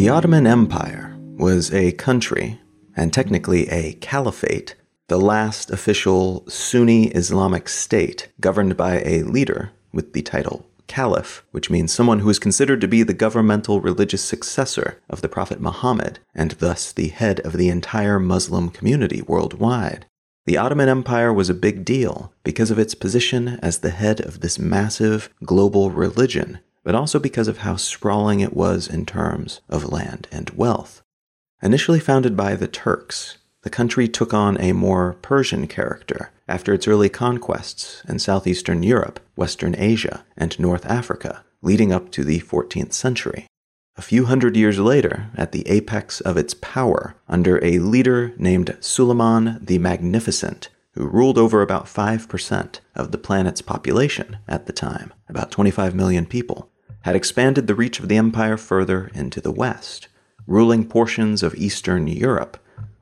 The 0.00 0.08
Ottoman 0.08 0.46
Empire 0.46 1.14
was 1.36 1.74
a 1.74 1.92
country, 1.92 2.58
and 2.96 3.12
technically 3.12 3.68
a 3.68 3.92
caliphate, 4.00 4.74
the 5.08 5.18
last 5.18 5.70
official 5.70 6.48
Sunni 6.48 7.08
Islamic 7.08 7.68
state 7.68 8.28
governed 8.40 8.78
by 8.78 9.02
a 9.02 9.24
leader 9.24 9.72
with 9.92 10.14
the 10.14 10.22
title 10.22 10.69
caliph, 10.90 11.42
which 11.52 11.70
means 11.70 11.92
someone 11.92 12.18
who 12.18 12.28
is 12.28 12.38
considered 12.38 12.82
to 12.82 12.88
be 12.88 13.02
the 13.02 13.14
governmental 13.14 13.80
religious 13.80 14.22
successor 14.22 15.00
of 15.08 15.22
the 15.22 15.28
Prophet 15.28 15.60
Muhammad, 15.60 16.18
and 16.34 16.50
thus 16.52 16.92
the 16.92 17.08
head 17.08 17.40
of 17.40 17.54
the 17.54 17.70
entire 17.70 18.18
Muslim 18.18 18.68
community 18.68 19.22
worldwide. 19.22 20.04
The 20.44 20.58
Ottoman 20.58 20.88
Empire 20.88 21.32
was 21.32 21.48
a 21.48 21.54
big 21.54 21.84
deal 21.84 22.32
because 22.44 22.70
of 22.70 22.78
its 22.78 22.94
position 22.94 23.58
as 23.62 23.78
the 23.78 23.90
head 23.90 24.20
of 24.20 24.40
this 24.40 24.58
massive 24.58 25.32
global 25.44 25.90
religion 25.90 26.58
but 26.84 26.94
also 26.94 27.18
because 27.18 27.48
of 27.48 27.58
how 27.58 27.76
sprawling 27.76 28.40
it 28.40 28.54
was 28.54 28.88
in 28.88 29.06
terms 29.06 29.60
of 29.68 29.92
land 29.92 30.26
and 30.32 30.50
wealth. 30.50 31.02
Initially 31.62 32.00
founded 32.00 32.36
by 32.36 32.54
the 32.54 32.68
Turks, 32.68 33.38
the 33.62 33.70
country 33.70 34.08
took 34.08 34.32
on 34.32 34.60
a 34.60 34.72
more 34.72 35.14
Persian 35.22 35.66
character 35.66 36.30
after 36.48 36.72
its 36.72 36.88
early 36.88 37.08
conquests 37.08 38.02
in 38.08 38.18
southeastern 38.18 38.82
Europe, 38.82 39.20
Western 39.36 39.74
Asia, 39.76 40.24
and 40.36 40.58
North 40.58 40.86
Africa, 40.86 41.44
leading 41.62 41.92
up 41.92 42.10
to 42.12 42.24
the 42.24 42.40
14th 42.40 42.92
century. 42.92 43.46
A 43.96 44.02
few 44.02 44.24
hundred 44.24 44.56
years 44.56 44.78
later, 44.78 45.30
at 45.36 45.52
the 45.52 45.68
apex 45.68 46.20
of 46.20 46.36
its 46.36 46.54
power, 46.54 47.16
under 47.28 47.62
a 47.62 47.78
leader 47.78 48.32
named 48.38 48.76
Suleiman 48.80 49.58
the 49.60 49.78
Magnificent, 49.78 50.70
who 50.94 51.06
ruled 51.06 51.36
over 51.36 51.60
about 51.60 51.84
5% 51.84 52.80
of 52.94 53.12
the 53.12 53.18
planet's 53.18 53.62
population 53.62 54.38
at 54.48 54.66
the 54.66 54.72
time, 54.72 55.12
about 55.28 55.50
25 55.50 55.94
million 55.94 56.24
people, 56.24 56.70
had 57.02 57.14
expanded 57.14 57.66
the 57.66 57.74
reach 57.74 58.00
of 58.00 58.08
the 58.08 58.16
empire 58.16 58.56
further 58.56 59.10
into 59.14 59.40
the 59.40 59.52
west, 59.52 60.08
ruling 60.46 60.86
portions 60.86 61.42
of 61.42 61.54
Eastern 61.54 62.06
Europe 62.06 62.58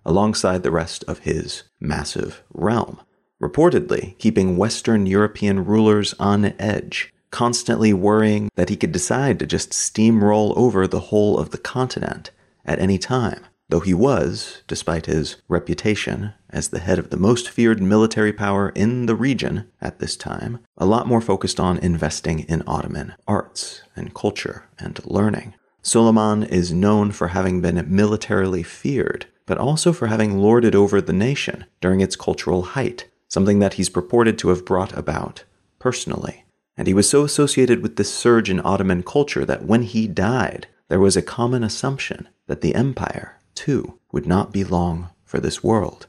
alongside 0.08 0.62
the 0.62 0.70
rest 0.70 1.04
of 1.04 1.20
his 1.20 1.64
massive 1.78 2.42
realm, 2.52 3.00
reportedly 3.42 4.18
keeping 4.18 4.56
Western 4.56 5.06
European 5.06 5.64
rulers 5.64 6.14
on 6.18 6.54
edge, 6.58 7.12
constantly 7.30 7.92
worrying 7.92 8.48
that 8.56 8.70
he 8.70 8.76
could 8.76 8.92
decide 8.92 9.38
to 9.38 9.46
just 9.46 9.70
steamroll 9.70 10.56
over 10.56 10.86
the 10.86 11.00
whole 11.00 11.38
of 11.38 11.50
the 11.50 11.58
continent 11.58 12.30
at 12.64 12.78
any 12.78 12.98
time 12.98 13.44
though 13.68 13.80
he 13.80 13.94
was, 13.94 14.62
despite 14.66 15.06
his 15.06 15.36
reputation 15.48 16.32
as 16.50 16.68
the 16.68 16.78
head 16.78 16.98
of 16.98 17.10
the 17.10 17.16
most 17.16 17.50
feared 17.50 17.82
military 17.82 18.32
power 18.32 18.70
in 18.70 19.06
the 19.06 19.14
region 19.14 19.70
at 19.80 19.98
this 19.98 20.16
time, 20.16 20.58
a 20.78 20.86
lot 20.86 21.06
more 21.06 21.20
focused 21.20 21.60
on 21.60 21.78
investing 21.78 22.40
in 22.40 22.62
Ottoman 22.66 23.14
arts 23.26 23.82
and 23.94 24.14
culture 24.14 24.68
and 24.78 25.04
learning. 25.04 25.54
Suleiman 25.82 26.42
is 26.42 26.72
known 26.72 27.12
for 27.12 27.28
having 27.28 27.60
been 27.60 27.84
militarily 27.88 28.62
feared, 28.62 29.26
but 29.48 29.58
also 29.58 29.92
for 29.92 30.06
having 30.06 30.38
lorded 30.38 30.76
over 30.76 31.00
the 31.00 31.12
nation 31.12 31.64
during 31.80 32.00
its 32.00 32.14
cultural 32.14 32.62
height, 32.62 33.08
something 33.26 33.58
that 33.58 33.74
he's 33.74 33.88
purported 33.90 34.38
to 34.38 34.50
have 34.50 34.64
brought 34.64 34.96
about 34.96 35.42
personally. 35.80 36.44
And 36.76 36.86
he 36.86 36.94
was 36.94 37.10
so 37.10 37.24
associated 37.24 37.82
with 37.82 37.96
this 37.96 38.14
surge 38.14 38.48
in 38.48 38.60
Ottoman 38.64 39.02
culture 39.02 39.44
that 39.44 39.64
when 39.64 39.82
he 39.82 40.06
died, 40.06 40.68
there 40.86 41.00
was 41.00 41.16
a 41.16 41.22
common 41.22 41.64
assumption 41.64 42.28
that 42.46 42.60
the 42.60 42.76
empire 42.76 43.38
too, 43.58 43.98
would 44.12 44.24
not 44.24 44.52
be 44.52 44.62
long 44.62 45.10
for 45.24 45.40
this 45.40 45.64
world. 45.64 46.06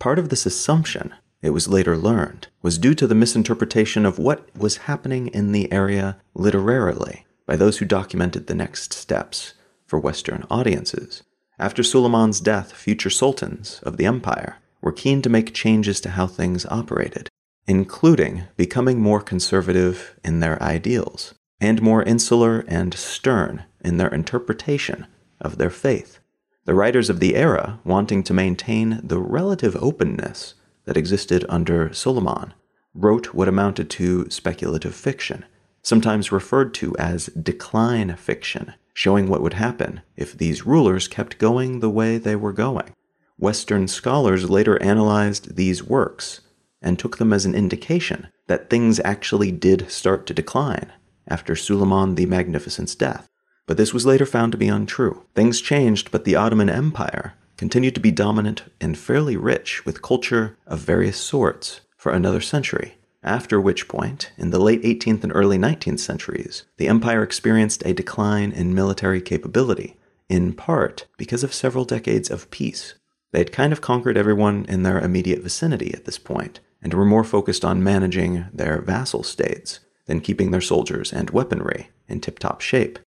Part 0.00 0.18
of 0.18 0.30
this 0.30 0.46
assumption, 0.46 1.14
it 1.40 1.50
was 1.50 1.68
later 1.68 1.96
learned, 1.96 2.48
was 2.60 2.76
due 2.76 2.94
to 2.94 3.06
the 3.06 3.14
misinterpretation 3.14 4.04
of 4.04 4.18
what 4.18 4.48
was 4.56 4.88
happening 4.88 5.28
in 5.28 5.52
the 5.52 5.72
area 5.72 6.16
literarily 6.34 7.24
by 7.46 7.54
those 7.54 7.78
who 7.78 7.84
documented 7.84 8.48
the 8.48 8.54
next 8.54 8.92
steps 8.92 9.54
for 9.86 10.00
Western 10.00 10.44
audiences. 10.50 11.22
After 11.58 11.82
Suleiman's 11.82 12.40
death, 12.40 12.72
future 12.72 13.10
sultans 13.10 13.80
of 13.82 13.96
the 13.96 14.06
empire 14.06 14.58
were 14.80 14.92
keen 14.92 15.22
to 15.22 15.30
make 15.30 15.52
changes 15.52 16.00
to 16.02 16.10
how 16.10 16.26
things 16.26 16.64
operated, 16.66 17.28
including 17.66 18.44
becoming 18.56 19.00
more 19.00 19.20
conservative 19.20 20.14
in 20.24 20.40
their 20.40 20.62
ideals 20.62 21.34
and 21.60 21.82
more 21.82 22.04
insular 22.04 22.64
and 22.68 22.94
stern 22.94 23.64
in 23.84 23.96
their 23.96 24.08
interpretation 24.08 25.06
of 25.40 25.58
their 25.58 25.70
faith. 25.70 26.20
The 26.64 26.74
writers 26.74 27.10
of 27.10 27.18
the 27.18 27.34
era 27.34 27.80
wanting 27.84 28.22
to 28.24 28.34
maintain 28.34 29.00
the 29.02 29.18
relative 29.18 29.74
openness 29.76 30.54
that 30.84 30.96
existed 30.96 31.44
under 31.48 31.92
Suleiman, 31.92 32.54
wrote 32.94 33.34
what 33.34 33.48
amounted 33.48 33.90
to 33.90 34.30
speculative 34.30 34.94
fiction, 34.94 35.44
sometimes 35.82 36.32
referred 36.32 36.72
to 36.74 36.96
as 36.98 37.26
decline 37.26 38.14
fiction, 38.16 38.74
showing 38.98 39.28
what 39.28 39.42
would 39.42 39.54
happen 39.54 40.00
if 40.16 40.36
these 40.36 40.66
rulers 40.66 41.06
kept 41.06 41.38
going 41.38 41.78
the 41.78 41.90
way 41.90 42.18
they 42.18 42.34
were 42.34 42.52
going. 42.52 42.90
Western 43.38 43.86
scholars 43.86 44.50
later 44.50 44.82
analyzed 44.82 45.54
these 45.54 45.84
works 45.84 46.40
and 46.82 46.98
took 46.98 47.18
them 47.18 47.32
as 47.32 47.44
an 47.44 47.54
indication 47.54 48.26
that 48.48 48.68
things 48.68 49.00
actually 49.04 49.52
did 49.52 49.90
start 49.90 50.26
to 50.26 50.34
decline 50.34 50.92
after 51.28 51.54
Suleiman 51.54 52.16
the 52.16 52.26
Magnificent's 52.26 52.94
death 52.94 53.28
but 53.68 53.76
this 53.76 53.92
was 53.94 54.06
later 54.06 54.26
found 54.26 54.50
to 54.50 54.58
be 54.58 54.66
untrue. 54.66 55.24
Things 55.34 55.60
changed, 55.60 56.10
but 56.10 56.24
the 56.24 56.34
Ottoman 56.34 56.70
Empire 56.70 57.34
continued 57.58 57.94
to 57.94 58.00
be 58.00 58.10
dominant 58.10 58.64
and 58.80 58.96
fairly 58.96 59.36
rich 59.36 59.84
with 59.84 60.02
culture 60.02 60.56
of 60.66 60.80
various 60.80 61.18
sorts 61.18 61.82
for 61.94 62.10
another 62.10 62.40
century. 62.40 62.96
After 63.28 63.60
which 63.60 63.88
point, 63.88 64.32
in 64.38 64.48
the 64.48 64.58
late 64.58 64.82
18th 64.82 65.22
and 65.22 65.32
early 65.34 65.58
19th 65.58 65.98
centuries, 65.98 66.64
the 66.78 66.88
empire 66.88 67.22
experienced 67.22 67.82
a 67.84 67.92
decline 67.92 68.52
in 68.52 68.74
military 68.74 69.20
capability, 69.20 69.98
in 70.30 70.54
part 70.54 71.06
because 71.18 71.44
of 71.44 71.52
several 71.52 71.84
decades 71.84 72.30
of 72.30 72.50
peace. 72.50 72.94
They 73.32 73.40
had 73.40 73.52
kind 73.52 73.70
of 73.70 73.82
conquered 73.82 74.16
everyone 74.16 74.64
in 74.66 74.82
their 74.82 74.98
immediate 74.98 75.42
vicinity 75.42 75.92
at 75.92 76.06
this 76.06 76.16
point, 76.16 76.60
and 76.80 76.94
were 76.94 77.04
more 77.04 77.22
focused 77.22 77.66
on 77.66 77.84
managing 77.84 78.46
their 78.50 78.80
vassal 78.80 79.22
states 79.22 79.80
than 80.06 80.22
keeping 80.22 80.50
their 80.50 80.62
soldiers 80.62 81.12
and 81.12 81.28
weaponry 81.28 81.90
in 82.08 82.22
tip 82.22 82.38
top 82.38 82.62
shape. 82.62 82.98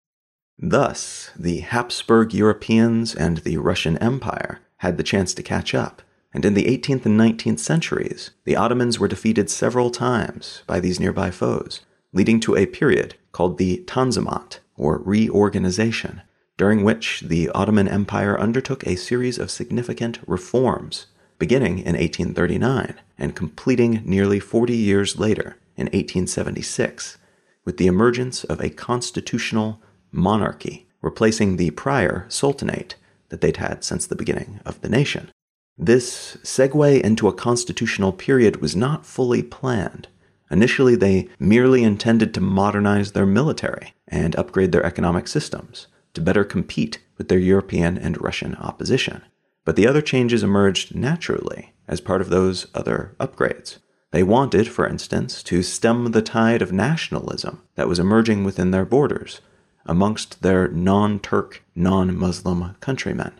Thus, 0.59 1.31
the 1.35 1.61
Habsburg 1.61 2.31
Europeans 2.31 3.15
and 3.15 3.37
the 3.39 3.57
Russian 3.57 3.97
Empire 3.97 4.59
had 4.77 4.97
the 4.97 5.03
chance 5.03 5.33
to 5.33 5.41
catch 5.41 5.73
up, 5.73 6.03
and 6.33 6.45
in 6.45 6.53
the 6.53 6.65
18th 6.65 7.05
and 7.05 7.19
19th 7.19 7.59
centuries, 7.59 8.31
the 8.45 8.55
Ottomans 8.55 8.99
were 8.99 9.07
defeated 9.07 9.49
several 9.49 9.89
times 9.89 10.63
by 10.65 10.79
these 10.79 10.99
nearby 10.99 11.31
foes, 11.31 11.81
leading 12.13 12.39
to 12.41 12.55
a 12.55 12.65
period 12.65 13.15
called 13.31 13.57
the 13.57 13.83
Tanzimat, 13.87 14.59
or 14.77 14.97
reorganization, 14.99 16.21
during 16.57 16.83
which 16.83 17.21
the 17.21 17.49
Ottoman 17.49 17.87
Empire 17.87 18.39
undertook 18.39 18.85
a 18.85 18.95
series 18.95 19.37
of 19.37 19.51
significant 19.51 20.19
reforms, 20.25 21.07
beginning 21.37 21.79
in 21.79 21.95
1839 21.95 22.95
and 23.17 23.35
completing 23.35 24.01
nearly 24.05 24.39
40 24.39 24.75
years 24.75 25.17
later 25.17 25.57
in 25.75 25.85
1876, 25.87 27.17
with 27.65 27.77
the 27.77 27.87
emergence 27.87 28.43
of 28.43 28.59
a 28.59 28.69
constitutional 28.69 29.81
monarchy, 30.11 30.87
replacing 31.01 31.57
the 31.57 31.71
prior 31.71 32.25
sultanate 32.29 32.95
that 33.29 33.41
they'd 33.41 33.57
had 33.57 33.83
since 33.83 34.05
the 34.05 34.15
beginning 34.15 34.59
of 34.65 34.81
the 34.81 34.89
nation. 34.89 35.31
This 35.77 36.37
segue 36.43 37.01
into 37.01 37.27
a 37.27 37.33
constitutional 37.33 38.11
period 38.11 38.61
was 38.61 38.75
not 38.75 39.05
fully 39.05 39.41
planned. 39.41 40.07
Initially, 40.51 40.95
they 40.95 41.29
merely 41.39 41.83
intended 41.83 42.33
to 42.33 42.41
modernize 42.41 43.13
their 43.13 43.25
military 43.25 43.93
and 44.07 44.35
upgrade 44.35 44.71
their 44.71 44.85
economic 44.85 45.27
systems 45.27 45.87
to 46.13 46.21
better 46.21 46.43
compete 46.43 46.99
with 47.17 47.29
their 47.29 47.39
European 47.39 47.97
and 47.97 48.21
Russian 48.21 48.55
opposition. 48.55 49.21
But 49.63 49.75
the 49.75 49.87
other 49.87 50.01
changes 50.01 50.43
emerged 50.43 50.93
naturally 50.93 51.73
as 51.87 52.01
part 52.01 52.21
of 52.21 52.29
those 52.29 52.67
other 52.75 53.15
upgrades. 53.19 53.77
They 54.11 54.23
wanted, 54.23 54.67
for 54.67 54.85
instance, 54.85 55.41
to 55.43 55.63
stem 55.63 56.11
the 56.11 56.21
tide 56.21 56.61
of 56.61 56.73
nationalism 56.73 57.61
that 57.75 57.87
was 57.87 57.99
emerging 57.99 58.43
within 58.43 58.71
their 58.71 58.85
borders 58.85 59.39
amongst 59.85 60.41
their 60.41 60.67
non 60.67 61.19
Turk, 61.19 61.63
non 61.75 62.17
Muslim 62.17 62.75
countrymen. 62.81 63.39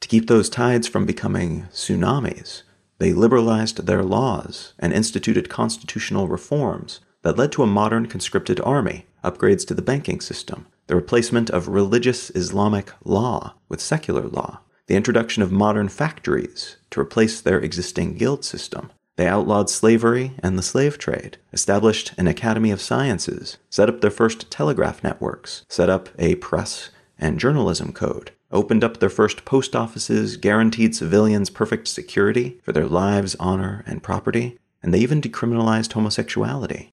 To 0.00 0.08
keep 0.08 0.26
those 0.26 0.48
tides 0.48 0.88
from 0.88 1.06
becoming 1.06 1.66
tsunamis, 1.72 2.62
they 2.98 3.12
liberalized 3.12 3.86
their 3.86 4.02
laws 4.02 4.74
and 4.78 4.92
instituted 4.92 5.48
constitutional 5.48 6.28
reforms 6.28 7.00
that 7.22 7.36
led 7.36 7.52
to 7.52 7.62
a 7.62 7.66
modern 7.66 8.06
conscripted 8.06 8.60
army, 8.60 9.06
upgrades 9.22 9.66
to 9.66 9.74
the 9.74 9.82
banking 9.82 10.20
system, 10.20 10.66
the 10.86 10.96
replacement 10.96 11.50
of 11.50 11.68
religious 11.68 12.30
Islamic 12.30 12.92
law 13.04 13.54
with 13.68 13.80
secular 13.80 14.26
law, 14.26 14.60
the 14.86 14.96
introduction 14.96 15.42
of 15.42 15.52
modern 15.52 15.88
factories 15.88 16.76
to 16.90 17.00
replace 17.00 17.40
their 17.40 17.60
existing 17.60 18.16
guild 18.16 18.44
system, 18.44 18.90
they 19.20 19.26
outlawed 19.26 19.68
slavery 19.68 20.32
and 20.42 20.58
the 20.58 20.62
slave 20.62 20.96
trade, 20.96 21.36
established 21.52 22.12
an 22.16 22.26
Academy 22.26 22.70
of 22.70 22.80
Sciences, 22.80 23.58
set 23.68 23.88
up 23.88 24.00
their 24.00 24.10
first 24.10 24.50
telegraph 24.50 25.04
networks, 25.04 25.64
set 25.68 25.90
up 25.90 26.08
a 26.18 26.36
press 26.36 26.88
and 27.18 27.38
journalism 27.38 27.92
code, 27.92 28.32
opened 28.52 28.82
up 28.82 28.98
their 28.98 29.08
first 29.08 29.44
post 29.44 29.76
offices, 29.76 30.36
guaranteed 30.36 30.94
civilians 30.94 31.50
perfect 31.50 31.88
security 31.88 32.58
for 32.62 32.72
their 32.72 32.86
lives, 32.86 33.36
honor, 33.38 33.84
and 33.86 34.02
property, 34.02 34.58
and 34.82 34.92
they 34.92 35.00
even 35.00 35.20
decriminalized 35.20 35.92
homosexuality. 35.92 36.90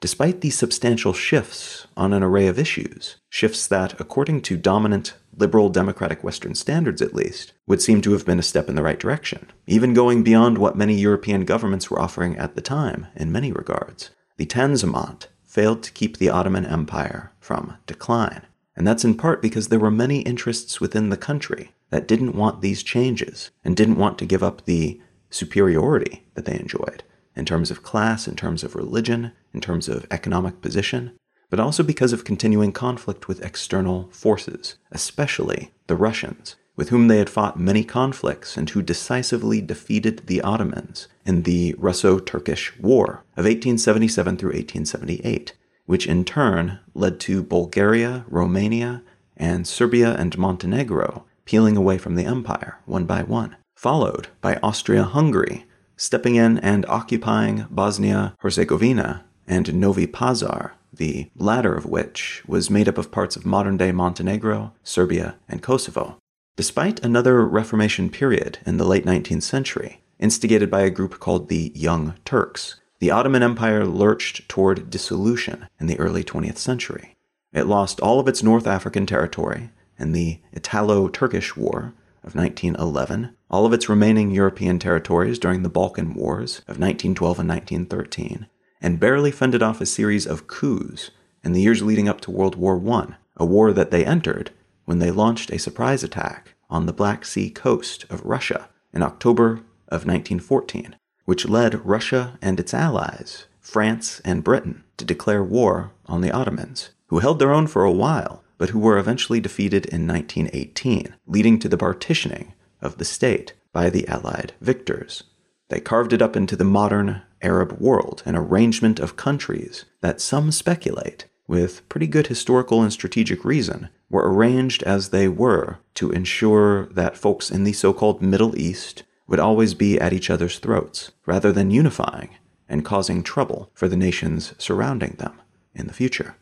Despite 0.00 0.40
these 0.42 0.58
substantial 0.58 1.14
shifts 1.14 1.86
on 1.96 2.12
an 2.12 2.22
array 2.22 2.46
of 2.46 2.58
issues, 2.58 3.16
shifts 3.30 3.66
that, 3.68 3.98
according 3.98 4.42
to 4.42 4.56
dominant 4.56 5.14
liberal 5.36 5.70
democratic 5.70 6.22
Western 6.22 6.54
standards 6.54 7.00
at 7.00 7.14
least, 7.14 7.52
would 7.66 7.80
seem 7.80 8.02
to 8.02 8.12
have 8.12 8.26
been 8.26 8.38
a 8.38 8.42
step 8.42 8.68
in 8.68 8.74
the 8.74 8.82
right 8.82 8.98
direction, 8.98 9.50
even 9.66 9.94
going 9.94 10.22
beyond 10.22 10.58
what 10.58 10.76
many 10.76 10.94
European 10.94 11.44
governments 11.44 11.90
were 11.90 11.98
offering 11.98 12.36
at 12.36 12.54
the 12.54 12.60
time 12.60 13.06
in 13.16 13.32
many 13.32 13.50
regards, 13.50 14.10
the 14.36 14.46
Tanzimat 14.46 15.28
failed 15.42 15.82
to 15.82 15.92
keep 15.92 16.18
the 16.18 16.28
Ottoman 16.28 16.66
Empire 16.66 17.32
from 17.40 17.76
decline. 17.86 18.42
And 18.76 18.86
that's 18.86 19.04
in 19.04 19.16
part 19.16 19.40
because 19.40 19.68
there 19.68 19.78
were 19.78 19.90
many 19.90 20.20
interests 20.20 20.80
within 20.80 21.10
the 21.10 21.16
country 21.16 21.72
that 21.90 22.08
didn't 22.08 22.34
want 22.34 22.60
these 22.60 22.82
changes 22.82 23.50
and 23.64 23.76
didn't 23.76 23.98
want 23.98 24.18
to 24.18 24.26
give 24.26 24.42
up 24.42 24.64
the 24.64 25.00
superiority 25.30 26.24
that 26.34 26.44
they 26.44 26.58
enjoyed 26.58 27.02
in 27.36 27.44
terms 27.44 27.70
of 27.70 27.82
class, 27.82 28.28
in 28.28 28.36
terms 28.36 28.62
of 28.62 28.74
religion, 28.74 29.32
in 29.52 29.60
terms 29.60 29.88
of 29.88 30.06
economic 30.10 30.60
position, 30.60 31.12
but 31.50 31.60
also 31.60 31.82
because 31.82 32.12
of 32.12 32.24
continuing 32.24 32.72
conflict 32.72 33.28
with 33.28 33.44
external 33.44 34.08
forces, 34.10 34.76
especially 34.92 35.72
the 35.86 35.96
Russians, 35.96 36.56
with 36.76 36.88
whom 36.88 37.08
they 37.08 37.18
had 37.18 37.30
fought 37.30 37.58
many 37.58 37.84
conflicts 37.84 38.56
and 38.56 38.70
who 38.70 38.82
decisively 38.82 39.60
defeated 39.60 40.26
the 40.26 40.40
Ottomans 40.40 41.08
in 41.24 41.42
the 41.42 41.74
Russo 41.78 42.18
Turkish 42.18 42.76
War 42.78 43.24
of 43.36 43.44
1877 43.44 44.36
through 44.36 44.50
1878, 44.50 45.52
which 45.86 46.06
in 46.06 46.24
turn 46.24 46.78
led 46.94 47.20
to 47.20 47.42
Bulgaria, 47.42 48.24
Romania, 48.28 49.02
and 49.36 49.66
Serbia 49.66 50.14
and 50.14 50.36
Montenegro 50.38 51.24
peeling 51.44 51.76
away 51.76 51.98
from 51.98 52.14
the 52.14 52.24
empire 52.24 52.78
one 52.86 53.04
by 53.04 53.22
one, 53.22 53.56
followed 53.74 54.28
by 54.40 54.56
Austria 54.62 55.04
Hungary 55.04 55.66
stepping 55.96 56.34
in 56.34 56.58
and 56.58 56.84
occupying 56.86 57.66
Bosnia 57.70 58.34
Herzegovina 58.40 59.24
and 59.46 59.74
Novi 59.74 60.06
Pazar, 60.06 60.72
the 60.92 61.30
latter 61.36 61.74
of 61.74 61.86
which 61.86 62.42
was 62.46 62.70
made 62.70 62.88
up 62.88 62.98
of 62.98 63.10
parts 63.10 63.36
of 63.36 63.46
modern 63.46 63.76
day 63.76 63.92
Montenegro, 63.92 64.72
Serbia, 64.82 65.36
and 65.48 65.62
Kosovo. 65.62 66.16
Despite 66.56 67.04
another 67.04 67.44
Reformation 67.44 68.10
period 68.10 68.58
in 68.64 68.76
the 68.76 68.86
late 68.86 69.04
19th 69.04 69.42
century, 69.42 70.02
instigated 70.18 70.70
by 70.70 70.82
a 70.82 70.90
group 70.90 71.18
called 71.18 71.48
the 71.48 71.72
Young 71.74 72.14
Turks, 72.24 72.80
the 73.04 73.10
Ottoman 73.10 73.42
Empire 73.42 73.84
lurched 73.84 74.48
toward 74.48 74.88
dissolution 74.88 75.68
in 75.78 75.88
the 75.88 75.98
early 75.98 76.24
20th 76.24 76.56
century. 76.56 77.18
It 77.52 77.66
lost 77.66 78.00
all 78.00 78.18
of 78.18 78.26
its 78.26 78.42
North 78.42 78.66
African 78.66 79.04
territory 79.04 79.68
in 79.98 80.12
the 80.12 80.40
Italo 80.54 81.08
Turkish 81.08 81.54
War 81.54 81.92
of 82.22 82.34
1911, 82.34 83.36
all 83.50 83.66
of 83.66 83.74
its 83.74 83.90
remaining 83.90 84.30
European 84.30 84.78
territories 84.78 85.38
during 85.38 85.62
the 85.62 85.68
Balkan 85.68 86.14
Wars 86.14 86.60
of 86.60 86.80
1912 86.80 87.40
and 87.40 87.48
1913, 87.50 88.46
and 88.80 88.98
barely 88.98 89.30
fended 89.30 89.62
off 89.62 89.82
a 89.82 89.84
series 89.84 90.26
of 90.26 90.46
coups 90.46 91.10
in 91.44 91.52
the 91.52 91.60
years 91.60 91.82
leading 91.82 92.08
up 92.08 92.22
to 92.22 92.30
World 92.30 92.56
War 92.56 92.80
I, 92.90 93.16
a 93.36 93.44
war 93.44 93.74
that 93.74 93.90
they 93.90 94.06
entered 94.06 94.50
when 94.86 94.98
they 94.98 95.10
launched 95.10 95.50
a 95.50 95.58
surprise 95.58 96.02
attack 96.02 96.54
on 96.70 96.86
the 96.86 96.92
Black 96.94 97.26
Sea 97.26 97.50
coast 97.50 98.06
of 98.08 98.24
Russia 98.24 98.70
in 98.94 99.02
October 99.02 99.60
of 99.88 100.06
1914, 100.06 100.96
which 101.24 101.48
led 101.48 101.84
Russia 101.86 102.38
and 102.42 102.60
its 102.60 102.74
allies, 102.74 103.46
France 103.60 104.20
and 104.24 104.44
Britain, 104.44 104.84
to 104.96 105.04
declare 105.04 105.42
war 105.42 105.92
on 106.06 106.20
the 106.20 106.30
Ottomans, 106.30 106.90
who 107.06 107.20
held 107.20 107.38
their 107.38 107.52
own 107.52 107.66
for 107.66 107.84
a 107.84 107.92
while 107.92 108.44
but 108.58 108.70
who 108.70 108.78
were 108.78 108.98
eventually 108.98 109.40
defeated 109.40 109.86
in 109.86 110.06
1918, 110.06 111.14
leading 111.26 111.58
to 111.58 111.68
the 111.68 111.76
partitioning 111.76 112.54
of 112.80 112.98
the 112.98 113.04
state 113.04 113.52
by 113.72 113.90
the 113.90 114.06
Allied 114.08 114.52
victors. 114.60 115.24
They 115.68 115.80
carved 115.80 116.12
it 116.12 116.22
up 116.22 116.36
into 116.36 116.56
the 116.56 116.64
modern 116.64 117.22
Arab 117.42 117.72
world, 117.80 118.22
an 118.24 118.36
arrangement 118.36 119.00
of 119.00 119.16
countries 119.16 119.84
that 120.00 120.20
some 120.20 120.52
speculate, 120.52 121.26
with 121.46 121.86
pretty 121.88 122.06
good 122.06 122.28
historical 122.28 122.82
and 122.82 122.92
strategic 122.92 123.44
reason, 123.44 123.88
were 124.08 124.32
arranged 124.32 124.82
as 124.84 125.08
they 125.08 125.28
were 125.28 125.78
to 125.94 126.10
ensure 126.10 126.86
that 126.86 127.16
folks 127.16 127.50
in 127.50 127.64
the 127.64 127.72
so 127.72 127.92
called 127.92 128.22
Middle 128.22 128.56
East 128.58 129.02
would 129.26 129.40
always 129.40 129.74
be 129.74 129.98
at 129.98 130.12
each 130.12 130.30
other's 130.30 130.58
throats, 130.58 131.12
rather 131.26 131.52
than 131.52 131.70
unifying 131.70 132.36
and 132.68 132.84
causing 132.84 133.22
trouble 133.22 133.70
for 133.74 133.88
the 133.88 133.96
nations 133.96 134.54
surrounding 134.58 135.16
them 135.18 135.40
in 135.74 135.86
the 135.86 135.92
future. 135.92 136.36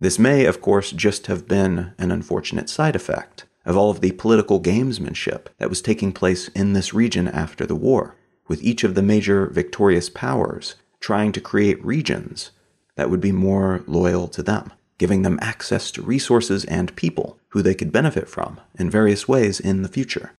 This 0.00 0.18
may, 0.18 0.44
of 0.44 0.60
course, 0.60 0.92
just 0.92 1.26
have 1.26 1.48
been 1.48 1.92
an 1.98 2.10
unfortunate 2.10 2.70
side 2.70 2.94
effect 2.94 3.44
of 3.64 3.76
all 3.76 3.90
of 3.90 4.00
the 4.00 4.12
political 4.12 4.60
gamesmanship 4.60 5.46
that 5.58 5.68
was 5.68 5.82
taking 5.82 6.12
place 6.12 6.48
in 6.48 6.72
this 6.72 6.94
region 6.94 7.28
after 7.28 7.66
the 7.66 7.74
war, 7.74 8.14
with 8.46 8.62
each 8.62 8.84
of 8.84 8.94
the 8.94 9.02
major 9.02 9.46
victorious 9.46 10.08
powers 10.08 10.76
trying 11.00 11.32
to 11.32 11.40
create 11.40 11.84
regions 11.84 12.50
that 12.96 13.10
would 13.10 13.20
be 13.20 13.32
more 13.32 13.82
loyal 13.86 14.26
to 14.28 14.42
them, 14.42 14.72
giving 14.98 15.22
them 15.22 15.38
access 15.40 15.90
to 15.90 16.02
resources 16.02 16.64
and 16.64 16.96
people 16.96 17.38
who 17.48 17.62
they 17.62 17.74
could 17.74 17.92
benefit 17.92 18.28
from 18.28 18.60
in 18.78 18.90
various 18.90 19.28
ways 19.28 19.60
in 19.60 19.82
the 19.82 19.88
future. 19.88 20.32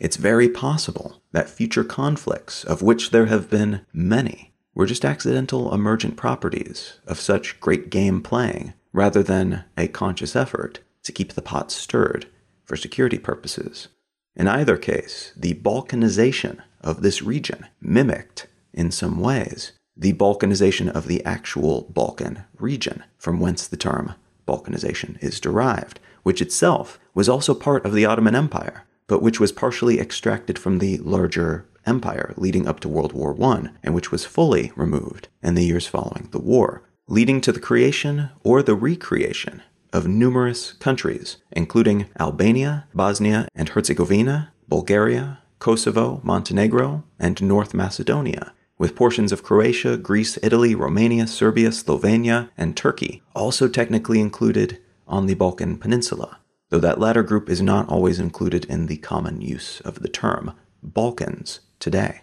It's 0.00 0.16
very 0.16 0.48
possible 0.48 1.20
that 1.32 1.50
future 1.50 1.84
conflicts, 1.84 2.64
of 2.64 2.80
which 2.80 3.10
there 3.10 3.26
have 3.26 3.50
been 3.50 3.82
many, 3.92 4.54
were 4.74 4.86
just 4.86 5.04
accidental 5.04 5.74
emergent 5.74 6.16
properties 6.16 6.98
of 7.06 7.20
such 7.20 7.60
great 7.60 7.90
game 7.90 8.22
playing 8.22 8.72
rather 8.94 9.22
than 9.22 9.64
a 9.76 9.88
conscious 9.88 10.34
effort 10.34 10.80
to 11.02 11.12
keep 11.12 11.34
the 11.34 11.42
pot 11.42 11.70
stirred 11.70 12.26
for 12.64 12.76
security 12.76 13.18
purposes. 13.18 13.88
In 14.34 14.48
either 14.48 14.78
case, 14.78 15.34
the 15.36 15.54
balkanization 15.54 16.60
of 16.80 17.02
this 17.02 17.20
region 17.20 17.66
mimicked, 17.80 18.46
in 18.72 18.90
some 18.90 19.20
ways, 19.20 19.72
the 19.94 20.14
balkanization 20.14 20.90
of 20.90 21.08
the 21.08 21.22
actual 21.26 21.82
Balkan 21.90 22.44
region, 22.58 23.04
from 23.18 23.38
whence 23.38 23.66
the 23.66 23.76
term 23.76 24.14
balkanization 24.48 25.22
is 25.22 25.40
derived, 25.40 26.00
which 26.22 26.40
itself 26.40 26.98
was 27.12 27.28
also 27.28 27.52
part 27.52 27.84
of 27.84 27.92
the 27.92 28.06
Ottoman 28.06 28.34
Empire, 28.34 28.84
but 29.10 29.22
which 29.22 29.40
was 29.40 29.50
partially 29.50 29.98
extracted 29.98 30.56
from 30.56 30.78
the 30.78 30.96
larger 30.98 31.66
empire 31.84 32.32
leading 32.36 32.68
up 32.68 32.78
to 32.78 32.88
World 32.88 33.12
War 33.12 33.36
I, 33.42 33.70
and 33.82 33.92
which 33.92 34.12
was 34.12 34.24
fully 34.24 34.70
removed 34.76 35.26
in 35.42 35.56
the 35.56 35.64
years 35.64 35.88
following 35.88 36.28
the 36.30 36.38
war, 36.38 36.84
leading 37.08 37.40
to 37.40 37.50
the 37.50 37.58
creation 37.58 38.30
or 38.44 38.62
the 38.62 38.76
recreation 38.76 39.64
of 39.92 40.06
numerous 40.06 40.74
countries, 40.74 41.38
including 41.50 42.06
Albania, 42.20 42.86
Bosnia 42.94 43.48
and 43.52 43.70
Herzegovina, 43.70 44.52
Bulgaria, 44.68 45.40
Kosovo, 45.58 46.20
Montenegro, 46.22 47.02
and 47.18 47.42
North 47.42 47.74
Macedonia, 47.74 48.52
with 48.78 48.94
portions 48.94 49.32
of 49.32 49.42
Croatia, 49.42 49.96
Greece, 49.96 50.38
Italy, 50.40 50.76
Romania, 50.76 51.26
Serbia, 51.26 51.70
Slovenia, 51.70 52.50
and 52.56 52.76
Turkey 52.76 53.22
also 53.34 53.66
technically 53.66 54.20
included 54.20 54.78
on 55.08 55.26
the 55.26 55.34
Balkan 55.34 55.78
Peninsula, 55.78 56.38
though 56.70 56.78
that 56.78 56.98
latter 56.98 57.22
group 57.22 57.50
is 57.50 57.60
not 57.60 57.88
always 57.88 58.18
included 58.18 58.64
in 58.64 58.86
the 58.86 58.96
common 58.96 59.40
use 59.40 59.80
of 59.82 60.00
the 60.00 60.08
term 60.08 60.54
Balkans 60.82 61.60
today. 61.78 62.22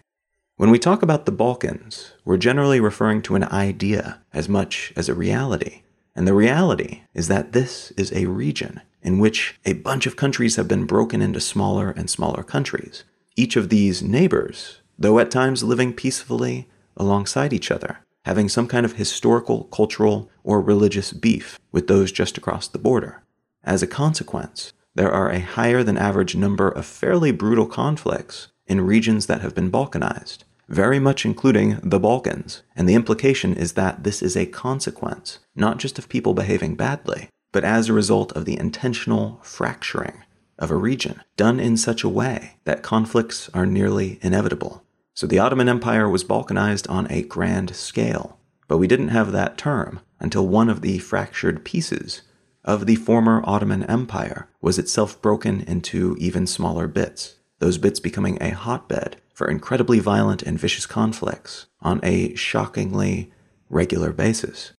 When 0.55 0.71
we 0.71 0.79
talk 0.79 1.03
about 1.03 1.25
the 1.25 1.31
Balkans, 1.31 2.13
we're 2.25 2.37
generally 2.37 2.79
referring 2.79 3.21
to 3.23 3.35
an 3.35 3.43
idea 3.43 4.21
as 4.33 4.49
much 4.49 4.91
as 4.95 5.07
a 5.07 5.13
reality. 5.13 5.83
And 6.15 6.27
the 6.27 6.33
reality 6.33 7.01
is 7.13 7.27
that 7.27 7.51
this 7.51 7.91
is 7.91 8.11
a 8.11 8.25
region 8.25 8.81
in 9.03 9.19
which 9.19 9.59
a 9.65 9.73
bunch 9.73 10.07
of 10.07 10.15
countries 10.15 10.55
have 10.55 10.67
been 10.67 10.85
broken 10.85 11.21
into 11.21 11.39
smaller 11.39 11.91
and 11.91 12.09
smaller 12.09 12.41
countries. 12.41 13.03
Each 13.35 13.55
of 13.55 13.69
these 13.69 14.01
neighbors, 14.01 14.81
though 14.97 15.19
at 15.19 15.29
times 15.29 15.63
living 15.63 15.93
peacefully 15.93 16.67
alongside 16.95 17.53
each 17.53 17.69
other, 17.69 17.99
having 18.25 18.49
some 18.49 18.67
kind 18.67 18.85
of 18.85 18.93
historical, 18.93 19.65
cultural, 19.65 20.29
or 20.43 20.59
religious 20.59 21.13
beef 21.13 21.59
with 21.71 21.87
those 21.87 22.11
just 22.11 22.37
across 22.37 22.67
the 22.67 22.79
border. 22.79 23.21
As 23.67 23.83
a 23.83 23.87
consequence, 23.87 24.71
there 24.95 25.11
are 25.11 25.29
a 25.29 25.41
higher 25.41 25.83
than 25.83 25.97
average 25.97 26.35
number 26.35 26.69
of 26.69 26.85
fairly 26.85 27.31
brutal 27.31 27.67
conflicts 27.67 28.47
in 28.65 28.81
regions 28.81 29.25
that 29.25 29.41
have 29.41 29.53
been 29.53 29.69
Balkanized 29.69 30.45
very 30.69 30.99
much 30.99 31.25
including 31.25 31.79
the 31.81 31.99
Balkans. 31.99 32.63
And 32.75 32.87
the 32.87 32.95
implication 32.95 33.53
is 33.53 33.73
that 33.73 34.03
this 34.03 34.21
is 34.21 34.35
a 34.35 34.45
consequence, 34.45 35.39
not 35.55 35.77
just 35.77 35.97
of 35.97 36.09
people 36.09 36.33
behaving 36.33 36.75
badly, 36.75 37.29
but 37.51 37.63
as 37.63 37.87
a 37.87 37.93
result 37.93 38.31
of 38.33 38.45
the 38.45 38.59
intentional 38.59 39.39
fracturing 39.43 40.23
of 40.59 40.71
a 40.71 40.75
region 40.75 41.21
done 41.35 41.59
in 41.59 41.77
such 41.77 42.03
a 42.03 42.09
way 42.09 42.57
that 42.65 42.83
conflicts 42.83 43.49
are 43.53 43.65
nearly 43.65 44.19
inevitable. 44.21 44.83
So 45.13 45.27
the 45.27 45.39
Ottoman 45.39 45.69
Empire 45.69 46.09
was 46.09 46.23
Balkanized 46.23 46.89
on 46.89 47.09
a 47.09 47.23
grand 47.23 47.75
scale, 47.75 48.37
but 48.67 48.77
we 48.77 48.87
didn't 48.87 49.09
have 49.09 49.31
that 49.31 49.57
term 49.57 50.01
until 50.19 50.47
one 50.47 50.69
of 50.69 50.81
the 50.81 50.99
fractured 50.99 51.63
pieces 51.63 52.21
of 52.67 52.85
the 52.85 52.95
former 52.95 53.41
Ottoman 53.45 53.83
Empire 53.83 54.49
was 54.61 54.77
itself 54.77 55.19
broken 55.21 55.61
into 55.61 56.15
even 56.19 56.45
smaller 56.45 56.85
bits, 56.85 57.37
those 57.59 57.77
bits 57.77 57.99
becoming 58.01 58.37
a 58.41 58.49
hotbed 58.49 59.15
for 59.33 59.47
incredibly 59.47 59.99
violent 59.99 60.43
and 60.43 60.59
vicious 60.59 60.85
conflicts 60.85 61.67
on 61.81 62.01
a 62.03 62.35
shockingly 62.35 63.31
regular 63.69 64.11
basis. 64.11 64.73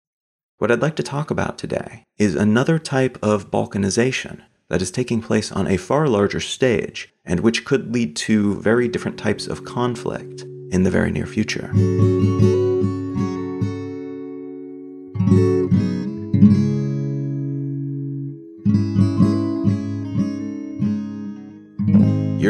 What 0.59 0.71
I'd 0.71 0.81
like 0.81 0.95
to 0.97 1.03
talk 1.03 1.31
about 1.31 1.57
today 1.57 2.03
is 2.17 2.35
another 2.35 2.77
type 2.77 3.17
of 3.23 3.49
balkanization 3.49 4.43
that 4.67 4.81
is 4.81 4.91
taking 4.91 5.21
place 5.21 5.51
on 5.51 5.65
a 5.65 5.77
far 5.77 6.07
larger 6.07 6.39
stage 6.39 7.11
and 7.25 7.39
which 7.39 7.65
could 7.65 7.91
lead 7.91 8.15
to 8.17 8.55
very 8.55 8.87
different 8.87 9.17
types 9.17 9.47
of 9.47 9.65
conflict 9.65 10.41
in 10.71 10.83
the 10.83 10.91
very 10.91 11.11
near 11.11 11.25
future. 11.25 11.71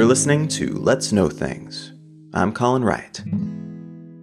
Listening 0.09 0.47
to 0.47 0.73
Let's 0.73 1.11
Know 1.11 1.29
Things. 1.29 1.93
I'm 2.33 2.51
Colin 2.51 2.83
Wright. 2.83 3.21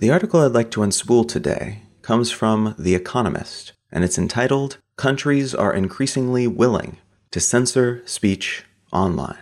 The 0.00 0.10
article 0.10 0.40
I'd 0.40 0.50
like 0.50 0.72
to 0.72 0.80
unspool 0.80 1.28
today 1.28 1.82
comes 2.02 2.32
from 2.32 2.74
The 2.76 2.96
Economist, 2.96 3.72
and 3.92 4.02
it's 4.02 4.18
entitled 4.18 4.78
Countries 4.96 5.54
Are 5.54 5.72
Increasingly 5.72 6.48
Willing 6.48 6.96
to 7.30 7.38
Censor 7.38 8.02
Speech 8.04 8.64
Online. 8.92 9.38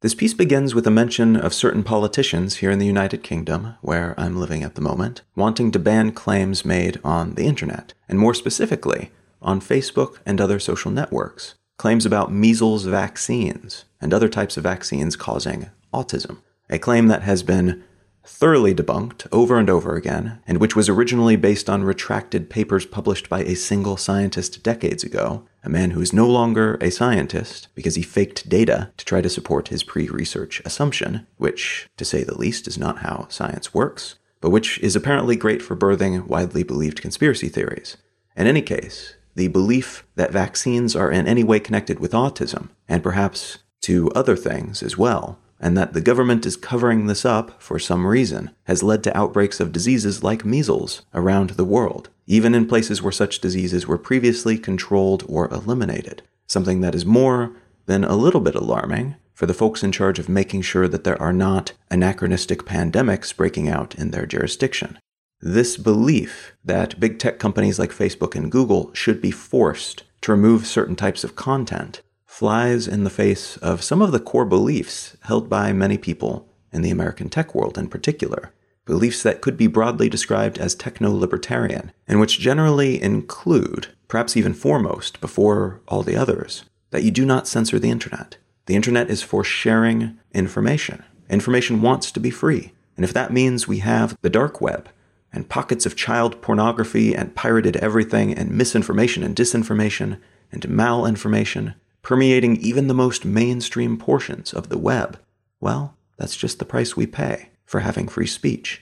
This 0.00 0.16
piece 0.16 0.34
begins 0.34 0.74
with 0.74 0.84
a 0.88 0.90
mention 0.90 1.36
of 1.36 1.54
certain 1.54 1.84
politicians 1.84 2.56
here 2.56 2.72
in 2.72 2.80
the 2.80 2.86
United 2.86 3.22
Kingdom, 3.22 3.76
where 3.80 4.16
I'm 4.18 4.36
living 4.36 4.64
at 4.64 4.74
the 4.74 4.82
moment, 4.82 5.22
wanting 5.36 5.70
to 5.70 5.78
ban 5.78 6.10
claims 6.10 6.64
made 6.64 6.98
on 7.04 7.36
the 7.36 7.46
internet, 7.46 7.94
and 8.08 8.18
more 8.18 8.34
specifically, 8.34 9.12
on 9.40 9.60
Facebook 9.60 10.18
and 10.26 10.40
other 10.40 10.58
social 10.58 10.90
networks, 10.90 11.54
claims 11.78 12.04
about 12.04 12.32
measles 12.32 12.84
vaccines 12.84 13.84
and 14.00 14.12
other 14.12 14.28
types 14.28 14.56
of 14.56 14.64
vaccines 14.64 15.14
causing 15.14 15.70
autism, 15.94 16.38
a 16.68 16.78
claim 16.78 17.08
that 17.08 17.22
has 17.22 17.42
been 17.42 17.84
thoroughly 18.26 18.74
debunked 18.74 19.26
over 19.32 19.58
and 19.58 19.68
over 19.68 19.96
again, 19.96 20.40
and 20.46 20.58
which 20.58 20.74
was 20.74 20.88
originally 20.88 21.36
based 21.36 21.68
on 21.68 21.84
retracted 21.84 22.48
papers 22.48 22.86
published 22.86 23.28
by 23.28 23.40
a 23.40 23.54
single 23.54 23.96
scientist 23.96 24.62
decades 24.62 25.04
ago, 25.04 25.46
a 25.62 25.68
man 25.68 25.90
who 25.90 26.00
is 26.00 26.12
no 26.12 26.26
longer 26.26 26.78
a 26.80 26.90
scientist 26.90 27.68
because 27.74 27.94
he 27.94 28.02
faked 28.02 28.48
data 28.48 28.90
to 28.96 29.04
try 29.04 29.20
to 29.20 29.28
support 29.28 29.68
his 29.68 29.82
pre 29.82 30.08
research 30.08 30.62
assumption, 30.64 31.26
which, 31.36 31.88
to 31.96 32.04
say 32.04 32.24
the 32.24 32.38
least, 32.38 32.66
is 32.66 32.78
not 32.78 32.98
how 32.98 33.26
science 33.28 33.74
works, 33.74 34.16
but 34.40 34.50
which 34.50 34.78
is 34.80 34.96
apparently 34.96 35.36
great 35.36 35.62
for 35.62 35.76
birthing 35.76 36.26
widely 36.26 36.62
believed 36.62 37.02
conspiracy 37.02 37.48
theories. 37.48 37.96
In 38.36 38.46
any 38.46 38.62
case, 38.62 39.14
the 39.34 39.48
belief 39.48 40.06
that 40.16 40.32
vaccines 40.32 40.96
are 40.96 41.10
in 41.10 41.26
any 41.26 41.44
way 41.44 41.60
connected 41.60 41.98
with 41.98 42.12
autism, 42.12 42.70
and 42.88 43.02
perhaps 43.02 43.58
to 43.82 44.10
other 44.12 44.36
things 44.36 44.82
as 44.82 44.96
well, 44.96 45.38
and 45.60 45.76
that 45.76 45.92
the 45.92 46.00
government 46.00 46.44
is 46.44 46.56
covering 46.56 47.06
this 47.06 47.24
up 47.24 47.62
for 47.62 47.78
some 47.78 48.06
reason 48.06 48.50
has 48.64 48.82
led 48.82 49.02
to 49.04 49.16
outbreaks 49.16 49.60
of 49.60 49.72
diseases 49.72 50.22
like 50.22 50.44
measles 50.44 51.02
around 51.14 51.50
the 51.50 51.64
world, 51.64 52.08
even 52.26 52.54
in 52.54 52.66
places 52.66 53.02
where 53.02 53.12
such 53.12 53.38
diseases 53.38 53.86
were 53.86 53.98
previously 53.98 54.58
controlled 54.58 55.24
or 55.28 55.48
eliminated. 55.52 56.22
Something 56.46 56.80
that 56.80 56.94
is 56.94 57.06
more 57.06 57.56
than 57.86 58.04
a 58.04 58.16
little 58.16 58.40
bit 58.40 58.54
alarming 58.54 59.16
for 59.32 59.46
the 59.46 59.54
folks 59.54 59.82
in 59.82 59.92
charge 59.92 60.18
of 60.18 60.28
making 60.28 60.62
sure 60.62 60.88
that 60.88 61.04
there 61.04 61.20
are 61.20 61.32
not 61.32 61.72
anachronistic 61.90 62.64
pandemics 62.64 63.36
breaking 63.36 63.68
out 63.68 63.94
in 63.94 64.10
their 64.10 64.26
jurisdiction. 64.26 64.98
This 65.40 65.76
belief 65.76 66.54
that 66.64 66.98
big 66.98 67.18
tech 67.18 67.38
companies 67.38 67.78
like 67.78 67.90
Facebook 67.90 68.34
and 68.34 68.50
Google 68.50 68.92
should 68.94 69.20
be 69.20 69.30
forced 69.30 70.04
to 70.22 70.32
remove 70.32 70.66
certain 70.66 70.96
types 70.96 71.24
of 71.24 71.36
content 71.36 72.00
flies 72.34 72.88
in 72.88 73.04
the 73.04 73.10
face 73.10 73.56
of 73.58 73.80
some 73.80 74.02
of 74.02 74.10
the 74.10 74.18
core 74.18 74.44
beliefs 74.44 75.16
held 75.20 75.48
by 75.48 75.72
many 75.72 75.96
people 75.96 76.48
in 76.72 76.82
the 76.82 76.90
American 76.90 77.28
tech 77.28 77.54
world 77.54 77.78
in 77.78 77.86
particular. 77.86 78.50
Beliefs 78.86 79.22
that 79.22 79.40
could 79.40 79.56
be 79.56 79.68
broadly 79.68 80.08
described 80.08 80.58
as 80.58 80.74
techno 80.74 81.12
libertarian, 81.12 81.92
and 82.08 82.18
which 82.18 82.40
generally 82.40 83.00
include, 83.00 83.86
perhaps 84.08 84.36
even 84.36 84.52
foremost 84.52 85.20
before 85.20 85.80
all 85.86 86.02
the 86.02 86.16
others, 86.16 86.64
that 86.90 87.04
you 87.04 87.12
do 87.12 87.24
not 87.24 87.46
censor 87.46 87.78
the 87.78 87.88
internet. 87.88 88.36
The 88.66 88.74
internet 88.74 89.10
is 89.10 89.22
for 89.22 89.44
sharing 89.44 90.18
information. 90.32 91.04
Information 91.30 91.82
wants 91.82 92.10
to 92.10 92.18
be 92.18 92.30
free. 92.30 92.72
And 92.96 93.04
if 93.04 93.12
that 93.12 93.32
means 93.32 93.68
we 93.68 93.78
have 93.78 94.18
the 94.22 94.28
dark 94.28 94.60
web 94.60 94.88
and 95.32 95.48
pockets 95.48 95.86
of 95.86 95.94
child 95.94 96.42
pornography 96.42 97.14
and 97.14 97.36
pirated 97.36 97.76
everything 97.76 98.34
and 98.34 98.50
misinformation 98.50 99.22
and 99.22 99.36
disinformation 99.36 100.18
and 100.50 100.62
malinformation 100.62 101.74
permeating 102.04 102.56
even 102.58 102.86
the 102.86 102.94
most 102.94 103.24
mainstream 103.24 103.96
portions 103.96 104.52
of 104.52 104.68
the 104.68 104.78
web, 104.78 105.18
well, 105.58 105.96
that's 106.18 106.36
just 106.36 106.60
the 106.60 106.64
price 106.64 106.96
we 106.96 107.06
pay 107.06 107.48
for 107.64 107.80
having 107.80 108.06
free 108.06 108.26
speech. 108.26 108.80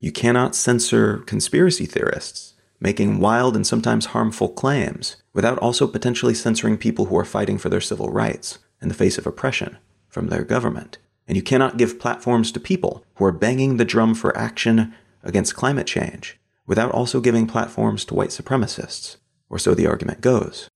You 0.00 0.12
cannot 0.12 0.54
censor 0.54 1.18
conspiracy 1.18 1.84
theorists 1.84 2.54
making 2.80 3.20
wild 3.20 3.54
and 3.56 3.66
sometimes 3.66 4.06
harmful 4.06 4.48
claims 4.48 5.16
without 5.34 5.58
also 5.58 5.86
potentially 5.86 6.32
censoring 6.32 6.78
people 6.78 7.06
who 7.06 7.18
are 7.18 7.26
fighting 7.26 7.58
for 7.58 7.68
their 7.68 7.80
civil 7.80 8.08
rights 8.08 8.58
in 8.80 8.88
the 8.88 8.94
face 8.94 9.18
of 9.18 9.26
oppression 9.26 9.76
from 10.08 10.28
their 10.28 10.44
government. 10.44 10.96
And 11.28 11.36
you 11.36 11.42
cannot 11.42 11.76
give 11.76 11.98
platforms 11.98 12.50
to 12.52 12.60
people 12.60 13.04
who 13.16 13.24
are 13.26 13.32
banging 13.32 13.76
the 13.76 13.84
drum 13.84 14.14
for 14.14 14.34
action 14.36 14.94
against 15.22 15.54
climate 15.54 15.86
change 15.86 16.38
without 16.66 16.90
also 16.92 17.20
giving 17.20 17.46
platforms 17.46 18.04
to 18.06 18.14
white 18.14 18.30
supremacists, 18.30 19.16
or 19.50 19.58
so 19.58 19.74
the 19.74 19.86
argument 19.86 20.22
goes. 20.22 20.69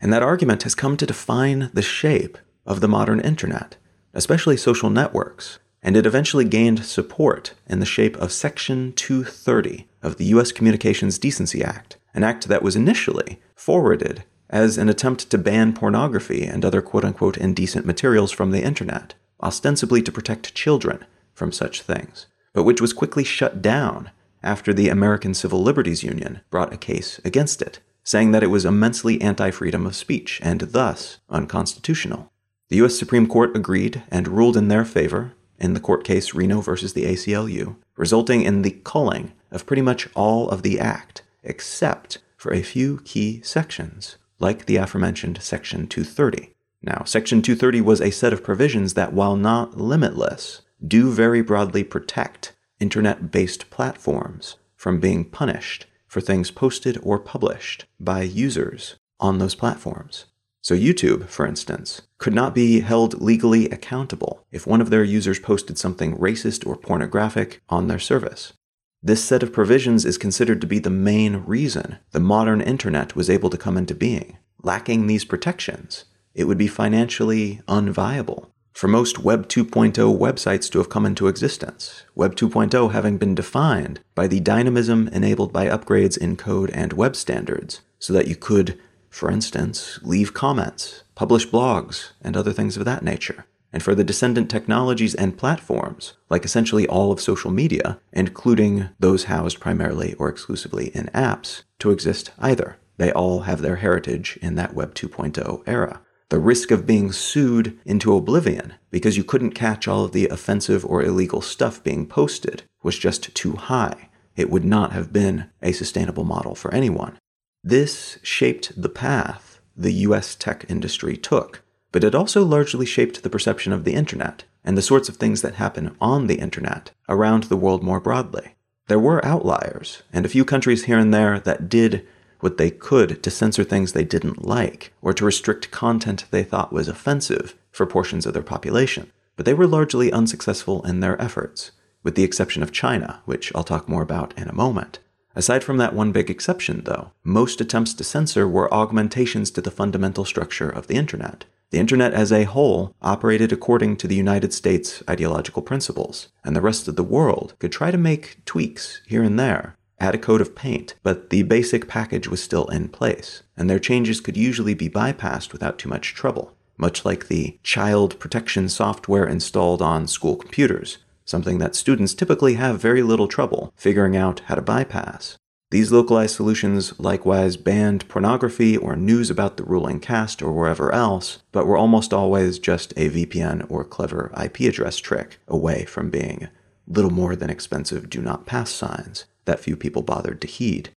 And 0.00 0.12
that 0.12 0.22
argument 0.22 0.62
has 0.64 0.74
come 0.74 0.96
to 0.96 1.06
define 1.06 1.70
the 1.72 1.82
shape 1.82 2.38
of 2.66 2.80
the 2.80 2.88
modern 2.88 3.20
internet, 3.20 3.76
especially 4.12 4.56
social 4.56 4.90
networks, 4.90 5.58
and 5.82 5.96
it 5.96 6.06
eventually 6.06 6.44
gained 6.44 6.84
support 6.84 7.54
in 7.68 7.80
the 7.80 7.86
shape 7.86 8.16
of 8.16 8.32
Section 8.32 8.92
230 8.94 9.86
of 10.02 10.16
the 10.16 10.24
U.S. 10.26 10.52
Communications 10.52 11.18
Decency 11.18 11.62
Act, 11.62 11.96
an 12.12 12.24
act 12.24 12.48
that 12.48 12.62
was 12.62 12.76
initially 12.76 13.40
forwarded 13.54 14.24
as 14.50 14.78
an 14.78 14.88
attempt 14.88 15.30
to 15.30 15.38
ban 15.38 15.72
pornography 15.72 16.44
and 16.44 16.64
other 16.64 16.82
quote 16.82 17.04
unquote 17.04 17.36
indecent 17.36 17.86
materials 17.86 18.32
from 18.32 18.50
the 18.50 18.62
internet, 18.62 19.14
ostensibly 19.42 20.02
to 20.02 20.12
protect 20.12 20.54
children 20.54 21.04
from 21.32 21.52
such 21.52 21.82
things, 21.82 22.26
but 22.52 22.64
which 22.64 22.80
was 22.80 22.92
quickly 22.92 23.24
shut 23.24 23.62
down 23.62 24.10
after 24.42 24.72
the 24.72 24.88
American 24.88 25.34
Civil 25.34 25.62
Liberties 25.62 26.02
Union 26.02 26.40
brought 26.50 26.72
a 26.72 26.76
case 26.76 27.20
against 27.24 27.60
it 27.60 27.80
saying 28.06 28.30
that 28.30 28.44
it 28.44 28.46
was 28.46 28.64
immensely 28.64 29.20
anti 29.20 29.50
freedom 29.50 29.84
of 29.84 29.96
speech 29.96 30.40
and 30.42 30.60
thus 30.60 31.18
unconstitutional. 31.28 32.32
The 32.68 32.76
U.S. 32.76 32.98
Supreme 32.98 33.26
Court 33.26 33.54
agreed 33.56 34.04
and 34.10 34.28
ruled 34.28 34.56
in 34.56 34.68
their 34.68 34.84
favor 34.84 35.34
in 35.58 35.74
the 35.74 35.80
court 35.80 36.04
case 36.04 36.32
Reno 36.32 36.60
versus 36.60 36.92
the 36.92 37.04
ACLU, 37.04 37.76
resulting 37.96 38.42
in 38.42 38.62
the 38.62 38.78
culling 38.84 39.32
of 39.50 39.66
pretty 39.66 39.82
much 39.82 40.08
all 40.14 40.48
of 40.50 40.62
the 40.62 40.78
Act, 40.78 41.22
except 41.42 42.18
for 42.36 42.52
a 42.52 42.62
few 42.62 43.00
key 43.04 43.40
sections, 43.42 44.16
like 44.38 44.66
the 44.66 44.76
aforementioned 44.76 45.42
Section 45.42 45.86
230. 45.86 46.52
Now, 46.82 47.02
Section 47.04 47.42
230 47.42 47.80
was 47.80 48.00
a 48.00 48.10
set 48.10 48.32
of 48.32 48.44
provisions 48.44 48.94
that, 48.94 49.12
while 49.12 49.36
not 49.36 49.76
limitless, 49.76 50.62
do 50.86 51.10
very 51.10 51.40
broadly 51.40 51.82
protect 51.82 52.52
internet 52.78 53.32
based 53.32 53.70
platforms 53.70 54.56
from 54.76 55.00
being 55.00 55.24
punished 55.24 55.86
for 56.16 56.22
things 56.22 56.50
posted 56.50 56.98
or 57.02 57.18
published 57.18 57.84
by 58.00 58.22
users 58.22 58.96
on 59.20 59.36
those 59.36 59.54
platforms. 59.54 60.24
So, 60.62 60.74
YouTube, 60.74 61.28
for 61.28 61.46
instance, 61.46 62.00
could 62.16 62.32
not 62.32 62.54
be 62.54 62.80
held 62.80 63.20
legally 63.20 63.68
accountable 63.68 64.42
if 64.50 64.66
one 64.66 64.80
of 64.80 64.88
their 64.88 65.04
users 65.04 65.38
posted 65.38 65.76
something 65.76 66.16
racist 66.16 66.66
or 66.66 66.74
pornographic 66.74 67.60
on 67.68 67.88
their 67.88 67.98
service. 67.98 68.54
This 69.02 69.22
set 69.22 69.42
of 69.42 69.52
provisions 69.52 70.06
is 70.06 70.16
considered 70.16 70.62
to 70.62 70.66
be 70.66 70.78
the 70.78 70.88
main 70.88 71.44
reason 71.44 71.98
the 72.12 72.18
modern 72.18 72.62
internet 72.62 73.14
was 73.14 73.28
able 73.28 73.50
to 73.50 73.58
come 73.58 73.76
into 73.76 73.94
being. 73.94 74.38
Lacking 74.62 75.08
these 75.08 75.26
protections, 75.26 76.06
it 76.32 76.44
would 76.44 76.56
be 76.56 76.66
financially 76.66 77.60
unviable 77.68 78.46
for 78.76 78.88
most 78.88 79.18
Web 79.18 79.48
2.0 79.48 79.94
websites 80.18 80.70
to 80.70 80.76
have 80.76 80.90
come 80.90 81.06
into 81.06 81.28
existence, 81.28 82.04
Web 82.14 82.36
2.0 82.36 82.92
having 82.92 83.16
been 83.16 83.34
defined 83.34 84.00
by 84.14 84.26
the 84.26 84.38
dynamism 84.38 85.08
enabled 85.08 85.50
by 85.50 85.66
upgrades 85.66 86.18
in 86.18 86.36
code 86.36 86.68
and 86.74 86.92
web 86.92 87.16
standards, 87.16 87.80
so 87.98 88.12
that 88.12 88.28
you 88.28 88.36
could, 88.36 88.78
for 89.08 89.30
instance, 89.30 89.98
leave 90.02 90.34
comments, 90.34 91.04
publish 91.14 91.48
blogs, 91.48 92.10
and 92.20 92.36
other 92.36 92.52
things 92.52 92.76
of 92.76 92.84
that 92.84 93.02
nature. 93.02 93.46
And 93.72 93.82
for 93.82 93.94
the 93.94 94.04
descendant 94.04 94.50
technologies 94.50 95.14
and 95.14 95.38
platforms, 95.38 96.12
like 96.28 96.44
essentially 96.44 96.86
all 96.86 97.10
of 97.10 97.18
social 97.18 97.50
media, 97.50 97.98
including 98.12 98.90
those 99.00 99.24
housed 99.24 99.58
primarily 99.58 100.12
or 100.18 100.28
exclusively 100.28 100.88
in 100.88 101.06
apps, 101.14 101.62
to 101.78 101.92
exist 101.92 102.30
either. 102.38 102.76
They 102.98 103.10
all 103.10 103.40
have 103.40 103.62
their 103.62 103.76
heritage 103.76 104.38
in 104.42 104.54
that 104.56 104.74
Web 104.74 104.94
2.0 104.94 105.62
era 105.66 106.02
the 106.28 106.38
risk 106.38 106.70
of 106.70 106.86
being 106.86 107.12
sued 107.12 107.78
into 107.84 108.14
oblivion 108.14 108.74
because 108.90 109.16
you 109.16 109.24
couldn't 109.24 109.52
catch 109.52 109.86
all 109.86 110.04
of 110.04 110.12
the 110.12 110.26
offensive 110.28 110.84
or 110.84 111.02
illegal 111.02 111.40
stuff 111.40 111.82
being 111.82 112.06
posted 112.06 112.64
was 112.82 112.98
just 112.98 113.34
too 113.34 113.52
high. 113.52 114.08
It 114.34 114.50
would 114.50 114.64
not 114.64 114.92
have 114.92 115.12
been 115.12 115.50
a 115.62 115.72
sustainable 115.72 116.24
model 116.24 116.54
for 116.54 116.72
anyone. 116.74 117.18
This 117.62 118.18
shaped 118.22 118.80
the 118.80 118.88
path 118.88 119.60
the 119.76 119.92
US 119.92 120.34
tech 120.34 120.64
industry 120.68 121.16
took, 121.16 121.62
but 121.92 122.02
it 122.02 122.14
also 122.14 122.44
largely 122.44 122.86
shaped 122.86 123.22
the 123.22 123.30
perception 123.30 123.72
of 123.72 123.84
the 123.84 123.94
internet 123.94 124.44
and 124.64 124.76
the 124.76 124.82
sorts 124.82 125.08
of 125.08 125.16
things 125.16 125.42
that 125.42 125.54
happen 125.54 125.96
on 126.00 126.26
the 126.26 126.40
internet 126.40 126.90
around 127.08 127.44
the 127.44 127.56
world 127.56 127.82
more 127.82 128.00
broadly. 128.00 128.54
There 128.88 128.98
were 128.98 129.24
outliers, 129.24 130.02
and 130.12 130.24
a 130.24 130.28
few 130.28 130.44
countries 130.44 130.84
here 130.84 130.98
and 130.98 131.12
there 131.12 131.40
that 131.40 131.68
did 131.68 132.06
what 132.46 132.58
they 132.58 132.70
could 132.70 133.20
to 133.24 133.28
censor 133.28 133.64
things 133.64 133.92
they 133.92 134.04
didn't 134.04 134.44
like, 134.44 134.92
or 135.02 135.12
to 135.12 135.24
restrict 135.24 135.72
content 135.72 136.26
they 136.30 136.44
thought 136.44 136.72
was 136.72 136.86
offensive 136.86 137.56
for 137.72 137.86
portions 137.86 138.24
of 138.24 138.34
their 138.34 138.40
population. 138.40 139.10
But 139.34 139.46
they 139.46 139.52
were 139.52 139.66
largely 139.66 140.12
unsuccessful 140.12 140.86
in 140.86 141.00
their 141.00 141.20
efforts, 141.20 141.72
with 142.04 142.14
the 142.14 142.22
exception 142.22 142.62
of 142.62 142.70
China, 142.70 143.20
which 143.24 143.50
I'll 143.52 143.64
talk 143.64 143.88
more 143.88 144.02
about 144.02 144.32
in 144.38 144.46
a 144.46 144.54
moment. 144.54 145.00
Aside 145.34 145.64
from 145.64 145.78
that 145.78 145.92
one 145.92 146.12
big 146.12 146.30
exception, 146.30 146.82
though, 146.84 147.10
most 147.24 147.60
attempts 147.60 147.94
to 147.94 148.04
censor 148.04 148.46
were 148.46 148.72
augmentations 148.72 149.50
to 149.50 149.60
the 149.60 149.72
fundamental 149.72 150.24
structure 150.24 150.70
of 150.70 150.86
the 150.86 150.94
Internet. 150.94 151.46
The 151.70 151.80
Internet 151.80 152.14
as 152.14 152.30
a 152.30 152.44
whole 152.44 152.94
operated 153.02 153.50
according 153.50 153.96
to 153.96 154.06
the 154.06 154.14
United 154.14 154.54
States 154.54 155.02
ideological 155.10 155.62
principles, 155.62 156.28
and 156.44 156.54
the 156.54 156.60
rest 156.60 156.86
of 156.86 156.94
the 156.94 157.02
world 157.02 157.54
could 157.58 157.72
try 157.72 157.90
to 157.90 157.98
make 157.98 158.44
tweaks 158.44 159.02
here 159.04 159.24
and 159.24 159.36
there, 159.36 159.75
add 159.98 160.14
a 160.14 160.18
coat 160.18 160.40
of 160.40 160.54
paint, 160.54 160.94
but 161.02 161.30
the 161.30 161.42
basic 161.42 161.88
package 161.88 162.28
was 162.28 162.42
still 162.42 162.66
in 162.66 162.88
place, 162.88 163.42
and 163.56 163.68
their 163.68 163.78
changes 163.78 164.20
could 164.20 164.36
usually 164.36 164.74
be 164.74 164.88
bypassed 164.88 165.52
without 165.52 165.78
too 165.78 165.88
much 165.88 166.14
trouble, 166.14 166.54
much 166.76 167.04
like 167.04 167.28
the 167.28 167.58
child 167.62 168.18
protection 168.18 168.68
software 168.68 169.26
installed 169.26 169.80
on 169.80 170.06
school 170.06 170.36
computers, 170.36 170.98
something 171.24 171.58
that 171.58 171.74
students 171.74 172.14
typically 172.14 172.54
have 172.54 172.80
very 172.80 173.02
little 173.02 173.28
trouble 173.28 173.72
figuring 173.76 174.16
out 174.16 174.40
how 174.46 174.54
to 174.54 174.62
bypass. 174.62 175.38
These 175.70 175.90
localized 175.90 176.36
solutions 176.36 176.98
likewise 177.00 177.56
banned 177.56 178.06
pornography 178.08 178.76
or 178.76 178.94
news 178.94 179.30
about 179.30 179.56
the 179.56 179.64
ruling 179.64 179.98
caste 179.98 180.40
or 180.40 180.52
wherever 180.52 180.92
else, 180.92 181.42
but 181.50 181.66
were 181.66 181.76
almost 181.76 182.14
always 182.14 182.60
just 182.60 182.92
a 182.92 183.10
VPN 183.10 183.66
or 183.68 183.84
clever 183.84 184.32
IP 184.40 184.60
address 184.60 184.98
trick 184.98 185.40
away 185.48 185.84
from 185.84 186.08
being 186.08 186.48
little 186.86 187.10
more 187.10 187.36
than 187.36 187.50
expensive 187.50 188.08
do 188.10 188.20
not 188.20 188.46
pass 188.46 188.70
signs 188.70 189.24
that 189.44 189.60
few 189.60 189.76
people 189.76 190.02
bothered 190.02 190.40
to 190.40 190.46
heed. 190.46 190.90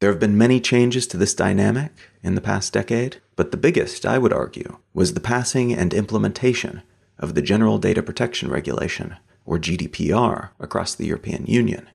There 0.00 0.10
have 0.10 0.20
been 0.20 0.36
many 0.36 0.60
changes 0.60 1.06
to 1.08 1.16
this 1.16 1.34
dynamic 1.34 1.92
in 2.22 2.34
the 2.34 2.40
past 2.40 2.72
decade, 2.72 3.16
but 3.34 3.50
the 3.50 3.56
biggest, 3.56 4.04
I 4.04 4.18
would 4.18 4.32
argue, 4.32 4.78
was 4.92 5.14
the 5.14 5.20
passing 5.20 5.72
and 5.72 5.94
implementation 5.94 6.82
of 7.18 7.34
the 7.34 7.42
General 7.42 7.78
Data 7.78 8.02
Protection 8.02 8.50
Regulation, 8.50 9.16
or 9.46 9.58
GDPR, 9.58 10.50
across 10.60 10.94
the 10.94 11.06
European 11.06 11.46
Union. 11.46 11.88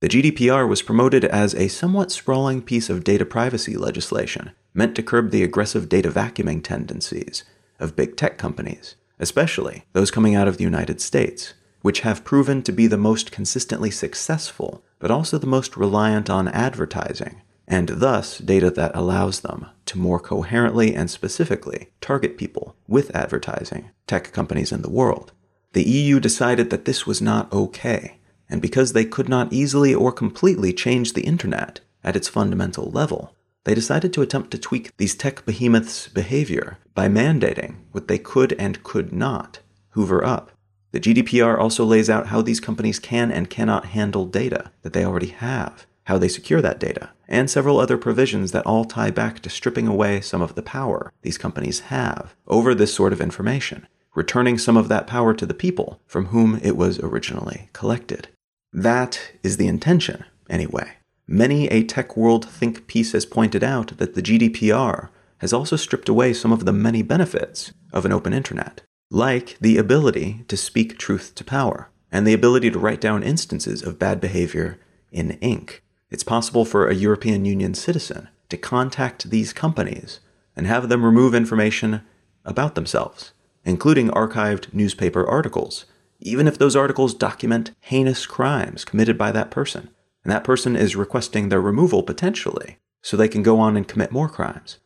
The 0.00 0.08
GDPR 0.08 0.68
was 0.68 0.82
promoted 0.82 1.24
as 1.24 1.54
a 1.54 1.68
somewhat 1.68 2.10
sprawling 2.10 2.62
piece 2.62 2.88
of 2.88 3.04
data 3.04 3.24
privacy 3.24 3.76
legislation 3.76 4.52
meant 4.74 4.96
to 4.96 5.02
curb 5.02 5.30
the 5.30 5.42
aggressive 5.42 5.88
data 5.88 6.10
vacuuming 6.10 6.64
tendencies 6.64 7.44
of 7.78 7.96
big 7.96 8.16
tech 8.16 8.38
companies, 8.38 8.96
especially 9.20 9.84
those 9.92 10.10
coming 10.10 10.34
out 10.34 10.48
of 10.48 10.56
the 10.56 10.64
United 10.64 11.00
States, 11.00 11.54
which 11.82 12.00
have 12.00 12.24
proven 12.24 12.62
to 12.62 12.72
be 12.72 12.86
the 12.86 12.96
most 12.96 13.30
consistently 13.30 13.90
successful, 13.90 14.82
but 14.98 15.10
also 15.10 15.36
the 15.36 15.46
most 15.46 15.76
reliant 15.76 16.30
on 16.30 16.48
advertising, 16.48 17.42
and 17.68 17.88
thus 17.88 18.38
data 18.38 18.70
that 18.70 18.94
allows 18.94 19.40
them 19.40 19.66
to 19.84 19.98
more 19.98 20.20
coherently 20.20 20.94
and 20.94 21.10
specifically 21.10 21.90
target 22.00 22.38
people 22.38 22.76
with 22.88 23.14
advertising, 23.14 23.90
tech 24.06 24.32
companies 24.32 24.72
in 24.72 24.82
the 24.82 24.90
world. 24.90 25.32
The 25.72 25.82
EU 25.82 26.20
decided 26.20 26.70
that 26.70 26.84
this 26.84 27.06
was 27.06 27.20
not 27.20 27.52
okay, 27.52 28.18
and 28.48 28.62
because 28.62 28.92
they 28.92 29.04
could 29.04 29.28
not 29.28 29.52
easily 29.52 29.94
or 29.94 30.12
completely 30.12 30.72
change 30.72 31.12
the 31.12 31.22
internet 31.22 31.80
at 32.04 32.16
its 32.16 32.28
fundamental 32.28 32.90
level, 32.90 33.34
they 33.64 33.74
decided 33.74 34.12
to 34.12 34.22
attempt 34.22 34.50
to 34.50 34.58
tweak 34.58 34.96
these 34.96 35.14
tech 35.14 35.44
behemoths' 35.44 36.08
behavior 36.08 36.78
by 36.94 37.08
mandating 37.08 37.76
what 37.92 38.08
they 38.08 38.18
could 38.18 38.52
and 38.54 38.82
could 38.82 39.12
not 39.12 39.60
hoover 39.90 40.24
up. 40.24 40.51
The 40.92 41.00
GDPR 41.00 41.58
also 41.58 41.86
lays 41.86 42.10
out 42.10 42.26
how 42.26 42.42
these 42.42 42.60
companies 42.60 42.98
can 42.98 43.32
and 43.32 43.48
cannot 43.48 43.86
handle 43.86 44.26
data 44.26 44.70
that 44.82 44.92
they 44.92 45.04
already 45.04 45.28
have, 45.28 45.86
how 46.04 46.18
they 46.18 46.28
secure 46.28 46.60
that 46.60 46.78
data, 46.78 47.10
and 47.26 47.48
several 47.48 47.80
other 47.80 47.96
provisions 47.96 48.52
that 48.52 48.66
all 48.66 48.84
tie 48.84 49.10
back 49.10 49.40
to 49.40 49.50
stripping 49.50 49.88
away 49.88 50.20
some 50.20 50.42
of 50.42 50.54
the 50.54 50.62
power 50.62 51.10
these 51.22 51.38
companies 51.38 51.80
have 51.80 52.34
over 52.46 52.74
this 52.74 52.92
sort 52.92 53.14
of 53.14 53.22
information, 53.22 53.86
returning 54.14 54.58
some 54.58 54.76
of 54.76 54.88
that 54.88 55.06
power 55.06 55.32
to 55.32 55.46
the 55.46 55.54
people 55.54 55.98
from 56.06 56.26
whom 56.26 56.60
it 56.62 56.76
was 56.76 57.00
originally 57.00 57.70
collected. 57.72 58.28
That 58.70 59.32
is 59.42 59.56
the 59.56 59.68
intention, 59.68 60.26
anyway. 60.50 60.96
Many 61.26 61.68
a 61.68 61.84
tech 61.84 62.18
world 62.18 62.46
think 62.46 62.86
piece 62.86 63.12
has 63.12 63.24
pointed 63.24 63.64
out 63.64 63.96
that 63.96 64.14
the 64.14 64.22
GDPR 64.22 65.08
has 65.38 65.54
also 65.54 65.76
stripped 65.76 66.10
away 66.10 66.34
some 66.34 66.52
of 66.52 66.66
the 66.66 66.72
many 66.72 67.00
benefits 67.00 67.72
of 67.94 68.04
an 68.04 68.12
open 68.12 68.34
internet 68.34 68.82
like 69.12 69.58
the 69.60 69.76
ability 69.76 70.42
to 70.48 70.56
speak 70.56 70.96
truth 70.96 71.34
to 71.34 71.44
power 71.44 71.90
and 72.10 72.26
the 72.26 72.32
ability 72.32 72.70
to 72.70 72.78
write 72.78 73.00
down 73.00 73.22
instances 73.22 73.82
of 73.82 73.98
bad 73.98 74.22
behavior 74.22 74.80
in 75.10 75.32
ink. 75.42 75.82
It's 76.10 76.24
possible 76.24 76.64
for 76.64 76.88
a 76.88 76.94
European 76.94 77.44
Union 77.44 77.74
citizen 77.74 78.28
to 78.48 78.56
contact 78.56 79.28
these 79.28 79.52
companies 79.52 80.20
and 80.56 80.66
have 80.66 80.88
them 80.88 81.04
remove 81.04 81.34
information 81.34 82.00
about 82.46 82.74
themselves, 82.74 83.32
including 83.66 84.08
archived 84.08 84.72
newspaper 84.72 85.28
articles, 85.28 85.84
even 86.20 86.48
if 86.48 86.56
those 86.56 86.74
articles 86.74 87.12
document 87.12 87.72
heinous 87.80 88.24
crimes 88.24 88.82
committed 88.82 89.18
by 89.18 89.30
that 89.30 89.50
person, 89.50 89.90
and 90.24 90.32
that 90.32 90.44
person 90.44 90.74
is 90.74 90.96
requesting 90.96 91.50
their 91.50 91.60
removal 91.60 92.02
potentially, 92.02 92.78
so 93.02 93.18
they 93.18 93.28
can 93.28 93.42
go 93.42 93.60
on 93.60 93.76
and 93.76 93.86
commit 93.86 94.10
more 94.10 94.28
crimes. 94.30 94.78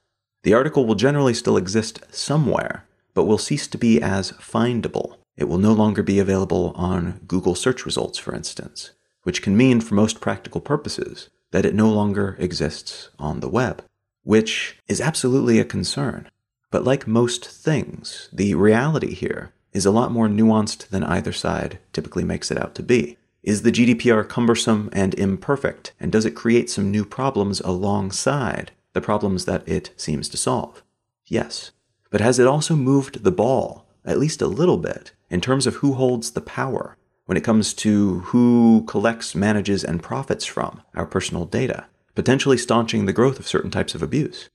The 0.42 0.54
article 0.54 0.84
will 0.84 0.96
generally 0.96 1.34
still 1.34 1.56
exist 1.56 2.02
somewhere, 2.12 2.85
but 3.16 3.24
will 3.24 3.38
cease 3.38 3.66
to 3.66 3.78
be 3.78 4.00
as 4.00 4.32
findable. 4.32 5.16
It 5.38 5.48
will 5.48 5.56
no 5.56 5.72
longer 5.72 6.02
be 6.02 6.18
available 6.18 6.72
on 6.76 7.22
Google 7.26 7.54
search 7.54 7.86
results, 7.86 8.18
for 8.18 8.34
instance, 8.34 8.90
which 9.22 9.40
can 9.40 9.56
mean, 9.56 9.80
for 9.80 9.94
most 9.94 10.20
practical 10.20 10.60
purposes, 10.60 11.30
that 11.50 11.64
it 11.64 11.74
no 11.74 11.88
longer 11.88 12.36
exists 12.38 13.08
on 13.18 13.40
the 13.40 13.48
web, 13.48 13.82
which 14.22 14.76
is 14.86 15.00
absolutely 15.00 15.58
a 15.58 15.64
concern. 15.64 16.28
But 16.70 16.84
like 16.84 17.06
most 17.06 17.48
things, 17.48 18.28
the 18.34 18.54
reality 18.54 19.14
here 19.14 19.54
is 19.72 19.86
a 19.86 19.90
lot 19.90 20.12
more 20.12 20.28
nuanced 20.28 20.88
than 20.88 21.02
either 21.02 21.32
side 21.32 21.78
typically 21.94 22.24
makes 22.24 22.50
it 22.50 22.58
out 22.58 22.74
to 22.74 22.82
be. 22.82 23.16
Is 23.42 23.62
the 23.62 23.72
GDPR 23.72 24.28
cumbersome 24.28 24.90
and 24.92 25.14
imperfect, 25.14 25.94
and 25.98 26.12
does 26.12 26.26
it 26.26 26.32
create 26.32 26.68
some 26.68 26.90
new 26.90 27.06
problems 27.06 27.60
alongside 27.60 28.72
the 28.92 29.00
problems 29.00 29.46
that 29.46 29.66
it 29.66 29.90
seems 29.96 30.28
to 30.28 30.36
solve? 30.36 30.82
Yes. 31.24 31.70
But 32.16 32.22
has 32.22 32.38
it 32.38 32.46
also 32.46 32.76
moved 32.76 33.24
the 33.24 33.30
ball, 33.30 33.84
at 34.02 34.18
least 34.18 34.40
a 34.40 34.46
little 34.46 34.78
bit, 34.78 35.12
in 35.28 35.42
terms 35.42 35.66
of 35.66 35.74
who 35.74 35.92
holds 35.92 36.30
the 36.30 36.40
power 36.40 36.96
when 37.26 37.36
it 37.36 37.44
comes 37.44 37.74
to 37.74 38.20
who 38.20 38.84
collects, 38.88 39.34
manages, 39.34 39.84
and 39.84 40.02
profits 40.02 40.46
from 40.46 40.80
our 40.94 41.04
personal 41.04 41.44
data, 41.44 41.88
potentially 42.14 42.56
staunching 42.56 43.04
the 43.04 43.12
growth 43.12 43.38
of 43.38 43.46
certain 43.46 43.70
types 43.70 43.94
of 43.94 44.02
abuse? 44.02 44.48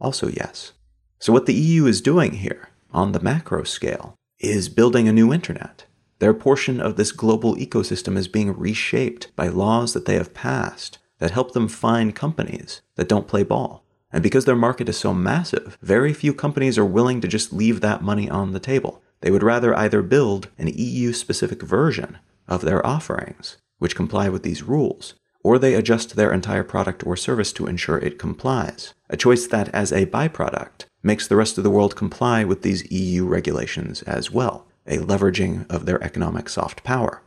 Also, 0.00 0.28
yes. 0.28 0.72
So, 1.18 1.34
what 1.34 1.44
the 1.44 1.52
EU 1.52 1.84
is 1.84 2.00
doing 2.00 2.32
here, 2.32 2.70
on 2.92 3.12
the 3.12 3.20
macro 3.20 3.64
scale, 3.64 4.14
is 4.38 4.70
building 4.70 5.06
a 5.06 5.12
new 5.12 5.34
internet. 5.34 5.84
Their 6.18 6.32
portion 6.32 6.80
of 6.80 6.96
this 6.96 7.12
global 7.12 7.56
ecosystem 7.56 8.16
is 8.16 8.26
being 8.26 8.56
reshaped 8.56 9.36
by 9.36 9.48
laws 9.48 9.92
that 9.92 10.06
they 10.06 10.14
have 10.14 10.32
passed 10.32 10.96
that 11.18 11.32
help 11.32 11.52
them 11.52 11.68
find 11.68 12.16
companies 12.16 12.80
that 12.96 13.10
don't 13.10 13.28
play 13.28 13.42
ball 13.42 13.84
and 14.12 14.22
because 14.22 14.44
their 14.44 14.56
market 14.56 14.88
is 14.88 14.98
so 14.98 15.14
massive, 15.14 15.78
very 15.80 16.12
few 16.12 16.34
companies 16.34 16.76
are 16.76 16.84
willing 16.84 17.20
to 17.20 17.28
just 17.28 17.52
leave 17.52 17.80
that 17.80 18.02
money 18.02 18.28
on 18.28 18.52
the 18.52 18.60
table. 18.60 19.02
They 19.20 19.30
would 19.30 19.42
rather 19.42 19.74
either 19.74 20.02
build 20.02 20.48
an 20.58 20.68
EU 20.68 21.12
specific 21.12 21.62
version 21.62 22.18
of 22.46 22.62
their 22.62 22.84
offerings, 22.86 23.56
which 23.78 23.96
comply 23.96 24.28
with 24.28 24.42
these 24.42 24.62
rules, 24.62 25.14
or 25.42 25.58
they 25.58 25.74
adjust 25.74 26.14
their 26.14 26.32
entire 26.32 26.64
product 26.64 27.06
or 27.06 27.16
service 27.16 27.52
to 27.54 27.66
ensure 27.66 27.98
it 27.98 28.18
complies. 28.18 28.94
A 29.08 29.16
choice 29.16 29.46
that, 29.46 29.68
as 29.70 29.92
a 29.92 30.06
byproduct, 30.06 30.86
makes 31.02 31.26
the 31.26 31.36
rest 31.36 31.56
of 31.56 31.64
the 31.64 31.70
world 31.70 31.96
comply 31.96 32.44
with 32.44 32.62
these 32.62 32.90
EU 32.90 33.26
regulations 33.26 34.02
as 34.02 34.30
well, 34.30 34.66
a 34.86 34.98
leveraging 34.98 35.68
of 35.70 35.86
their 35.86 36.02
economic 36.02 36.48
soft 36.48 36.84
power. 36.84 37.22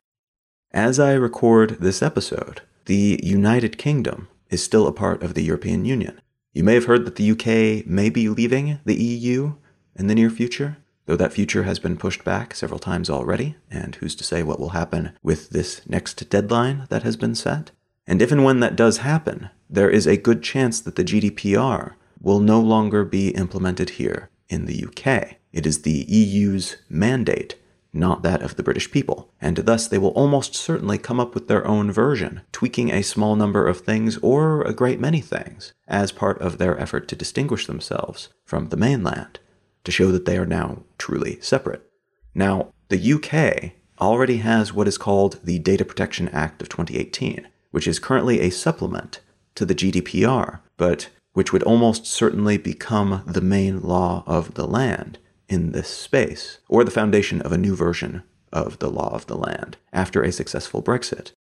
As 0.72 1.00
I 1.00 1.14
record 1.14 1.78
this 1.80 2.02
episode, 2.02 2.62
the 2.86 3.20
United 3.24 3.78
Kingdom 3.78 4.28
is 4.50 4.64
still 4.64 4.88
a 4.88 4.94
part 4.94 5.24
of 5.24 5.34
the 5.34 5.44
European 5.44 5.86
Union. 5.86 6.20
You 6.56 6.64
may 6.64 6.76
have 6.76 6.86
heard 6.86 7.04
that 7.06 7.18
the 7.18 7.32
UK 7.32 7.86
may 7.86 8.10
be 8.10 8.30
leaving 8.30 8.80
the 8.86 8.96
EU 8.96 9.56
in 9.94 10.08
the 10.08 10.16
near 10.16 10.30
future, 10.30 10.78
though 11.06 11.18
that 11.18 11.34
future 11.34 11.64
has 11.64 11.80
been 11.80 11.98
pushed 11.98 12.24
back 12.24 12.56
several 12.56 12.80
times 12.80 13.10
already, 13.10 13.58
and 13.70 13.94
who's 13.96 14.16
to 14.16 14.24
say 14.24 14.42
what 14.42 14.58
will 14.58 14.70
happen 14.70 15.12
with 15.22 15.50
this 15.50 15.82
next 15.86 16.30
deadline 16.30 16.88
that 16.88 17.04
has 17.04 17.18
been 17.18 17.36
set? 17.36 17.72
And 18.08 18.22
if 18.22 18.32
and 18.32 18.46
when 18.46 18.62
that 18.62 18.78
does 18.78 19.00
happen, 19.00 19.50
there 19.70 19.90
is 19.90 20.08
a 20.08 20.16
good 20.16 20.42
chance 20.42 20.80
that 20.80 20.96
the 20.96 21.04
GDPR 21.04 21.96
will 22.22 22.40
no 22.40 22.62
longer 22.62 23.04
be 23.04 23.32
implemented 23.32 23.90
here 23.92 24.30
in 24.48 24.66
the 24.66 24.86
UK. 24.86 25.36
It 25.52 25.66
is 25.66 25.82
the 25.82 26.06
EU's 26.08 26.78
mandate 26.88 27.56
not 27.96 28.24
that 28.24 28.42
of 28.42 28.58
the 28.58 28.64
British 28.64 28.92
people, 28.92 29.32
and 29.40 29.58
thus 29.58 29.88
they 29.88 29.98
will 29.98 30.10
almost 30.10 30.54
certainly 30.54 30.98
come 30.98 31.20
up 31.20 31.34
with 31.34 31.48
their 31.48 31.66
own 31.66 31.92
version, 31.92 32.42
tweaking 32.52 32.92
a 32.92 33.02
small 33.02 33.36
number 33.36 33.68
of 33.68 33.80
things 33.80 34.18
or 34.18 34.62
a 34.64 34.74
great 34.74 35.00
many 35.00 35.22
things, 35.22 35.74
as 35.88 36.12
part 36.12 36.40
of 36.42 36.58
their 36.58 36.78
effort 36.80 37.08
to 37.08 37.16
distinguish 37.16 37.66
themselves 37.66 38.30
from 38.44 38.70
the 38.70 38.78
mainland, 38.78 39.40
to 39.84 39.92
show 39.92 40.12
that 40.12 40.26
they 40.26 40.38
are 40.38 40.46
now 40.46 40.84
truly 40.98 41.40
separate. 41.40 41.90
Now, 42.34 42.74
the 42.90 43.14
UK 43.14 43.72
already 44.02 44.38
has 44.38 44.74
what 44.74 44.88
is 44.88 44.98
called 44.98 45.40
the 45.44 45.60
Data 45.60 45.86
Protection 45.86 46.28
Act 46.30 46.62
of 46.62 46.70
2018, 46.70 47.48
which 47.72 47.88
is 47.88 48.00
currently 48.00 48.42
a 48.42 48.50
supplement 48.50 49.22
to 49.56 49.66
the 49.66 49.76
GDPR, 49.76 50.60
but 50.76 51.10
which 51.34 51.54
would 51.54 51.64
almost 51.64 52.06
certainly 52.06 52.58
become 52.58 53.24
the 53.26 53.42
main 53.42 53.82
law 53.82 54.24
of 54.26 54.56
the 54.56 54.68
land 54.68 55.18
in 55.48 55.72
this 55.72 55.90
space, 55.90 56.60
or 56.68 56.84
the 56.84 56.92
foundation 56.92 57.42
of 57.42 57.52
a 57.52 57.58
new 57.58 57.76
version 57.76 58.24
of 58.52 58.80
the 58.80 58.90
law 58.90 59.14
of 59.14 59.28
the 59.28 59.38
land 59.38 59.78
after 59.92 60.24
a 60.24 60.32
successful 60.32 60.82
Brexit. 60.82 61.32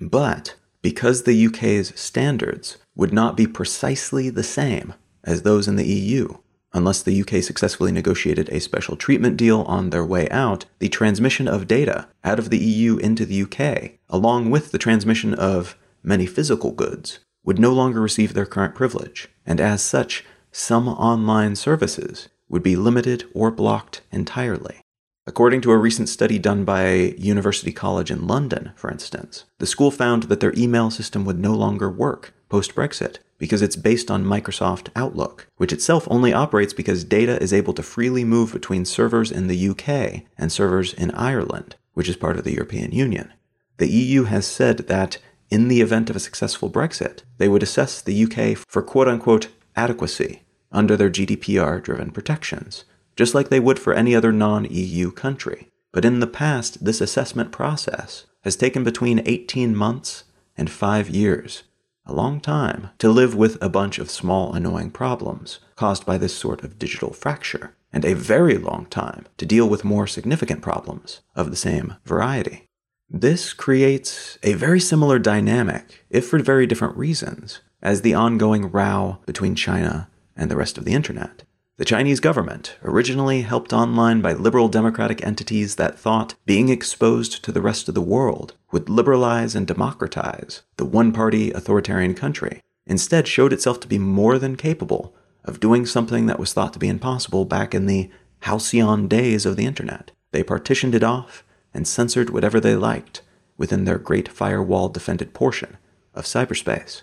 But 0.00 0.54
because 0.82 1.22
the 1.22 1.46
UK's 1.46 1.98
standards 1.98 2.78
would 2.94 3.12
not 3.12 3.36
be 3.36 3.46
precisely 3.46 4.30
the 4.30 4.42
same 4.42 4.94
as 5.24 5.42
those 5.42 5.66
in 5.66 5.76
the 5.76 5.86
EU, 5.86 6.36
unless 6.72 7.02
the 7.02 7.20
UK 7.20 7.42
successfully 7.42 7.90
negotiated 7.90 8.48
a 8.50 8.60
special 8.60 8.96
treatment 8.96 9.36
deal 9.36 9.62
on 9.62 9.90
their 9.90 10.04
way 10.04 10.28
out, 10.30 10.66
the 10.78 10.88
transmission 10.88 11.48
of 11.48 11.66
data 11.66 12.08
out 12.22 12.38
of 12.38 12.50
the 12.50 12.58
EU 12.58 12.96
into 12.98 13.24
the 13.24 13.42
UK, 13.42 13.98
along 14.08 14.50
with 14.50 14.70
the 14.70 14.78
transmission 14.78 15.34
of 15.34 15.76
many 16.02 16.26
physical 16.26 16.72
goods, 16.72 17.18
would 17.44 17.58
no 17.58 17.72
longer 17.72 18.00
receive 18.00 18.34
their 18.34 18.46
current 18.46 18.74
privilege, 18.74 19.28
and 19.46 19.60
as 19.60 19.82
such, 19.82 20.24
some 20.52 20.88
online 20.88 21.56
services 21.56 22.28
would 22.48 22.62
be 22.62 22.76
limited 22.76 23.24
or 23.34 23.50
blocked 23.50 24.02
entirely. 24.10 24.80
According 25.26 25.60
to 25.60 25.72
a 25.72 25.76
recent 25.76 26.08
study 26.08 26.38
done 26.38 26.64
by 26.64 27.14
University 27.18 27.70
College 27.70 28.10
in 28.10 28.26
London, 28.26 28.72
for 28.76 28.90
instance, 28.90 29.44
the 29.58 29.66
school 29.66 29.90
found 29.90 30.24
that 30.24 30.40
their 30.40 30.54
email 30.56 30.90
system 30.90 31.26
would 31.26 31.38
no 31.38 31.54
longer 31.54 31.90
work 31.90 32.32
post 32.48 32.74
Brexit 32.74 33.18
because 33.36 33.60
it's 33.60 33.76
based 33.76 34.10
on 34.10 34.24
Microsoft 34.24 34.88
Outlook, 34.96 35.46
which 35.58 35.72
itself 35.72 36.08
only 36.10 36.32
operates 36.32 36.72
because 36.72 37.04
data 37.04 37.40
is 37.42 37.52
able 37.52 37.74
to 37.74 37.82
freely 37.82 38.24
move 38.24 38.52
between 38.52 38.86
servers 38.86 39.30
in 39.30 39.48
the 39.48 39.68
UK 39.68 40.22
and 40.38 40.50
servers 40.50 40.94
in 40.94 41.10
Ireland, 41.10 41.76
which 41.92 42.08
is 42.08 42.16
part 42.16 42.38
of 42.38 42.44
the 42.44 42.54
European 42.54 42.92
Union. 42.92 43.32
The 43.76 43.90
EU 43.90 44.24
has 44.24 44.46
said 44.46 44.78
that 44.88 45.18
in 45.50 45.68
the 45.68 45.82
event 45.82 46.08
of 46.08 46.16
a 46.16 46.20
successful 46.20 46.70
Brexit, 46.70 47.22
they 47.36 47.48
would 47.48 47.62
assess 47.62 48.00
the 48.00 48.24
UK 48.24 48.56
for 48.66 48.82
quote 48.82 49.08
unquote 49.08 49.48
adequacy 49.76 50.42
under 50.72 50.96
their 50.96 51.10
GDPR 51.10 51.82
driven 51.82 52.10
protections, 52.10 52.84
just 53.16 53.34
like 53.34 53.48
they 53.48 53.60
would 53.60 53.78
for 53.78 53.94
any 53.94 54.14
other 54.14 54.32
non 54.32 54.66
EU 54.70 55.10
country. 55.10 55.68
But 55.92 56.04
in 56.04 56.20
the 56.20 56.26
past, 56.26 56.84
this 56.84 57.00
assessment 57.00 57.52
process 57.52 58.26
has 58.42 58.56
taken 58.56 58.84
between 58.84 59.22
18 59.26 59.74
months 59.74 60.24
and 60.56 60.70
five 60.70 61.08
years, 61.08 61.62
a 62.06 62.12
long 62.12 62.40
time 62.40 62.90
to 62.98 63.10
live 63.10 63.34
with 63.34 63.56
a 63.62 63.68
bunch 63.68 63.98
of 63.98 64.10
small 64.10 64.54
annoying 64.54 64.90
problems 64.90 65.58
caused 65.76 66.04
by 66.04 66.18
this 66.18 66.34
sort 66.34 66.62
of 66.62 66.78
digital 66.78 67.12
fracture, 67.12 67.74
and 67.92 68.04
a 68.04 68.14
very 68.14 68.58
long 68.58 68.86
time 68.86 69.26
to 69.36 69.46
deal 69.46 69.68
with 69.68 69.84
more 69.84 70.06
significant 70.06 70.62
problems 70.62 71.20
of 71.34 71.50
the 71.50 71.56
same 71.56 71.96
variety. 72.04 72.64
This 73.10 73.54
creates 73.54 74.38
a 74.42 74.52
very 74.52 74.80
similar 74.80 75.18
dynamic, 75.18 76.04
if 76.10 76.28
for 76.28 76.38
very 76.38 76.66
different 76.66 76.96
reasons, 76.96 77.60
as 77.80 78.02
the 78.02 78.14
ongoing 78.14 78.70
row 78.70 79.18
between 79.24 79.54
China 79.54 80.08
and 80.38 80.50
the 80.50 80.56
rest 80.56 80.78
of 80.78 80.86
the 80.86 80.94
internet. 80.94 81.42
The 81.76 81.84
Chinese 81.84 82.18
government, 82.18 82.76
originally 82.82 83.42
helped 83.42 83.72
online 83.72 84.20
by 84.20 84.32
liberal 84.32 84.68
democratic 84.68 85.24
entities 85.24 85.76
that 85.76 85.98
thought 85.98 86.34
being 86.46 86.70
exposed 86.70 87.44
to 87.44 87.52
the 87.52 87.62
rest 87.62 87.88
of 87.88 87.94
the 87.94 88.00
world 88.00 88.54
would 88.72 88.88
liberalize 88.88 89.54
and 89.54 89.66
democratize 89.66 90.62
the 90.76 90.84
one 90.84 91.12
party 91.12 91.52
authoritarian 91.52 92.14
country, 92.14 92.62
instead 92.86 93.28
showed 93.28 93.52
itself 93.52 93.78
to 93.80 93.88
be 93.88 93.98
more 93.98 94.38
than 94.38 94.56
capable 94.56 95.14
of 95.44 95.60
doing 95.60 95.86
something 95.86 96.26
that 96.26 96.40
was 96.40 96.52
thought 96.52 96.72
to 96.72 96.80
be 96.80 96.88
impossible 96.88 97.44
back 97.44 97.74
in 97.74 97.86
the 97.86 98.10
halcyon 98.40 99.06
days 99.06 99.46
of 99.46 99.56
the 99.56 99.66
internet. 99.66 100.10
They 100.32 100.42
partitioned 100.42 100.94
it 100.94 101.04
off 101.04 101.44
and 101.72 101.86
censored 101.86 102.30
whatever 102.30 102.58
they 102.58 102.74
liked 102.74 103.22
within 103.56 103.84
their 103.84 103.98
great 103.98 104.28
firewall 104.28 104.88
defended 104.88 105.32
portion 105.32 105.76
of 106.12 106.24
cyberspace. 106.24 107.02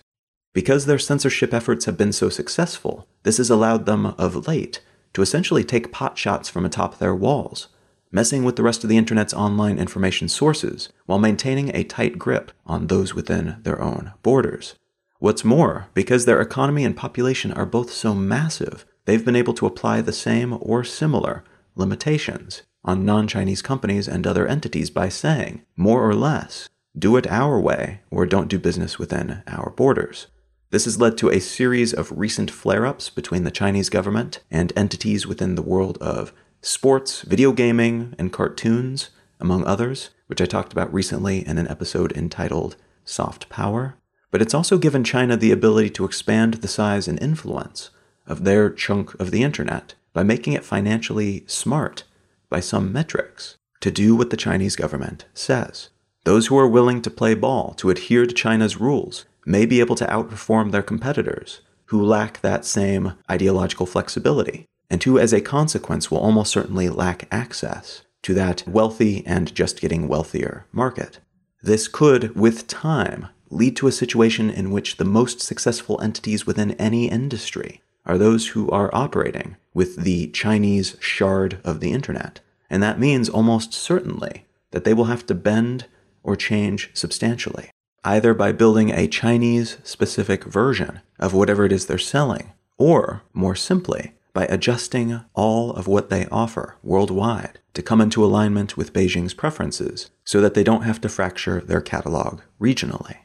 Because 0.56 0.86
their 0.86 0.98
censorship 0.98 1.54
efforts 1.54 1.84
have 1.84 1.98
been 1.98 2.14
so 2.14 2.30
successful, 2.30 3.10
this 3.24 3.40
has 3.40 3.50
allowed 3.50 3.86
them 3.86 4.06
of 4.18 4.48
late 4.48 4.80
to 5.12 5.22
essentially 5.22 5.66
take 5.66 5.92
pot 5.92 6.18
shots 6.18 6.48
from 6.48 6.66
atop 6.66 6.98
their 6.98 7.14
walls, 7.14 7.68
messing 8.10 8.46
with 8.46 8.56
the 8.56 8.64
rest 8.64 8.82
of 8.82 8.90
the 8.90 8.96
internet's 8.96 9.34
online 9.34 9.78
information 9.78 10.30
sources 10.30 10.88
while 11.08 11.20
maintaining 11.20 11.76
a 11.76 11.84
tight 11.84 12.18
grip 12.18 12.54
on 12.66 12.88
those 12.88 13.14
within 13.14 13.58
their 13.64 13.82
own 13.82 14.14
borders. 14.24 14.76
What's 15.20 15.44
more, 15.44 15.88
because 15.94 16.24
their 16.24 16.40
economy 16.40 16.86
and 16.86 16.96
population 16.96 17.52
are 17.52 17.66
both 17.66 17.92
so 17.92 18.16
massive, 18.16 18.86
they've 19.04 19.26
been 19.26 19.36
able 19.36 19.56
to 19.56 19.66
apply 19.66 20.00
the 20.00 20.14
same 20.14 20.58
or 20.62 20.86
similar 20.86 21.44
limitations 21.76 22.62
on 22.86 23.04
non 23.04 23.28
Chinese 23.28 23.62
companies 23.62 24.08
and 24.08 24.26
other 24.26 24.48
entities 24.48 24.90
by 24.90 25.10
saying, 25.10 25.64
more 25.76 26.10
or 26.10 26.16
less, 26.16 26.70
do 26.98 27.18
it 27.18 27.28
our 27.28 27.60
way 27.60 28.00
or 28.10 28.26
don't 28.26 28.48
do 28.48 28.58
business 28.58 28.98
within 28.98 29.44
our 29.48 29.72
borders. 29.72 30.28
This 30.72 30.86
has 30.86 31.00
led 31.00 31.18
to 31.20 31.30
a 31.30 31.40
series 31.40 31.94
of 31.94 32.18
recent 32.18 32.50
flare 32.50 32.86
ups 32.86 33.10
between 33.10 33.44
the 33.44 33.52
Chinese 33.52 33.90
government 33.90 34.42
and 34.50 34.74
entities 34.76 35.28
within 35.28 35.56
the 35.56 35.62
world 35.62 35.98
of 36.00 36.34
sports, 36.62 37.22
video 37.22 37.52
gaming, 37.52 38.16
and 38.18 38.34
cartoons, 38.34 39.10
among 39.40 39.64
others, 39.66 40.10
which 40.28 40.42
I 40.42 40.46
talked 40.46 40.74
about 40.74 40.94
recently 40.94 41.46
in 41.46 41.58
an 41.58 41.68
episode 41.68 42.12
entitled 42.18 42.76
Soft 43.04 43.48
Power. 43.48 43.96
But 44.32 44.42
it's 44.42 44.56
also 44.56 44.78
given 44.78 45.04
China 45.04 45.38
the 45.38 45.52
ability 45.52 45.92
to 45.92 46.06
expand 46.06 46.56
the 46.56 46.68
size 46.68 47.08
and 47.08 47.22
influence 47.22 47.92
of 48.26 48.44
their 48.44 48.70
chunk 48.72 49.14
of 49.20 49.32
the 49.32 49.44
internet 49.44 49.94
by 50.14 50.24
making 50.24 50.54
it 50.54 50.66
financially 50.66 51.44
smart 51.46 52.04
by 52.50 52.60
some 52.60 52.92
metrics 52.92 53.58
to 53.82 53.92
do 53.92 54.16
what 54.16 54.32
the 54.32 54.38
Chinese 54.38 54.76
government 54.76 55.26
says. 55.34 55.90
Those 56.24 56.48
who 56.48 56.58
are 56.58 56.68
willing 56.68 57.04
to 57.04 57.12
play 57.12 57.36
ball, 57.36 57.76
to 57.76 57.92
adhere 57.92 58.26
to 58.26 58.34
China's 58.34 58.78
rules, 58.82 59.26
may 59.46 59.66
be 59.66 59.80
able 59.80 59.96
to 59.96 60.08
outperform 60.08 60.72
their 60.72 60.84
competitors 60.84 61.62
who 61.86 62.04
lack 62.04 62.42
that 62.42 62.66
same 62.66 63.14
ideological 63.30 63.86
flexibility, 63.86 64.66
and 64.90 65.04
who, 65.04 65.20
as 65.20 65.34
a 65.34 65.42
consequence, 65.42 66.10
will 66.10 66.18
almost 66.18 66.52
certainly 66.52 66.90
lack 66.90 67.28
access 67.32 68.02
to 68.24 68.34
that 68.34 68.64
wealthy 68.68 69.26
and 69.26 69.54
just 69.54 69.82
getting 69.82 70.08
wealthier 70.08 70.66
market. 70.72 71.20
This 71.62 71.88
could, 71.88 72.36
with 72.36 72.68
time, 72.68 73.28
lead 73.50 73.76
to 73.78 73.88
a 73.88 73.92
situation 73.92 74.50
in 74.50 74.72
which 74.72 74.98
the 74.98 75.06
most 75.06 75.42
successful 75.42 76.02
entities 76.02 76.48
within 76.48 76.72
any 76.74 77.10
industry 77.10 77.82
are 78.06 78.18
those 78.18 78.50
who 78.50 78.70
are 78.70 78.94
operating 78.94 79.58
with 79.74 79.98
the 79.98 80.28
Chinese 80.28 80.96
shard 81.00 81.60
of 81.64 81.80
the 81.80 81.92
internet. 81.92 82.40
And 82.70 82.82
that 82.82 83.00
means 83.00 83.30
almost 83.30 83.74
certainly 83.74 84.46
that 84.72 84.84
they 84.84 84.94
will 84.94 85.06
have 85.06 85.26
to 85.28 85.36
bend 85.36 85.86
or 86.24 86.36
change 86.36 86.90
substantially 86.94 87.70
either 88.06 88.34
by 88.34 88.52
building 88.52 88.92
a 88.92 89.08
Chinese 89.08 89.78
specific 89.84 90.46
version 90.46 91.02
of 91.20 91.34
whatever 91.34 91.66
it 91.66 91.72
is 91.72 91.88
they're 91.88 91.98
selling, 91.98 92.54
or, 92.78 93.24
more 93.34 93.56
simply, 93.56 94.14
by 94.32 94.46
adjusting 94.46 95.22
all 95.34 95.72
of 95.72 95.88
what 95.88 96.10
they 96.10 96.28
offer 96.28 96.76
worldwide 96.84 97.60
to 97.74 97.82
come 97.82 98.02
into 98.02 98.24
alignment 98.24 98.78
with 98.78 98.94
Beijing's 98.94 99.34
preferences 99.34 100.12
so 100.24 100.40
that 100.42 100.54
they 100.54 100.64
don't 100.64 100.84
have 100.84 101.02
to 101.02 101.10
fracture 101.10 101.62
their 101.62 101.82
catalog 101.82 102.42
regionally. 102.62 103.18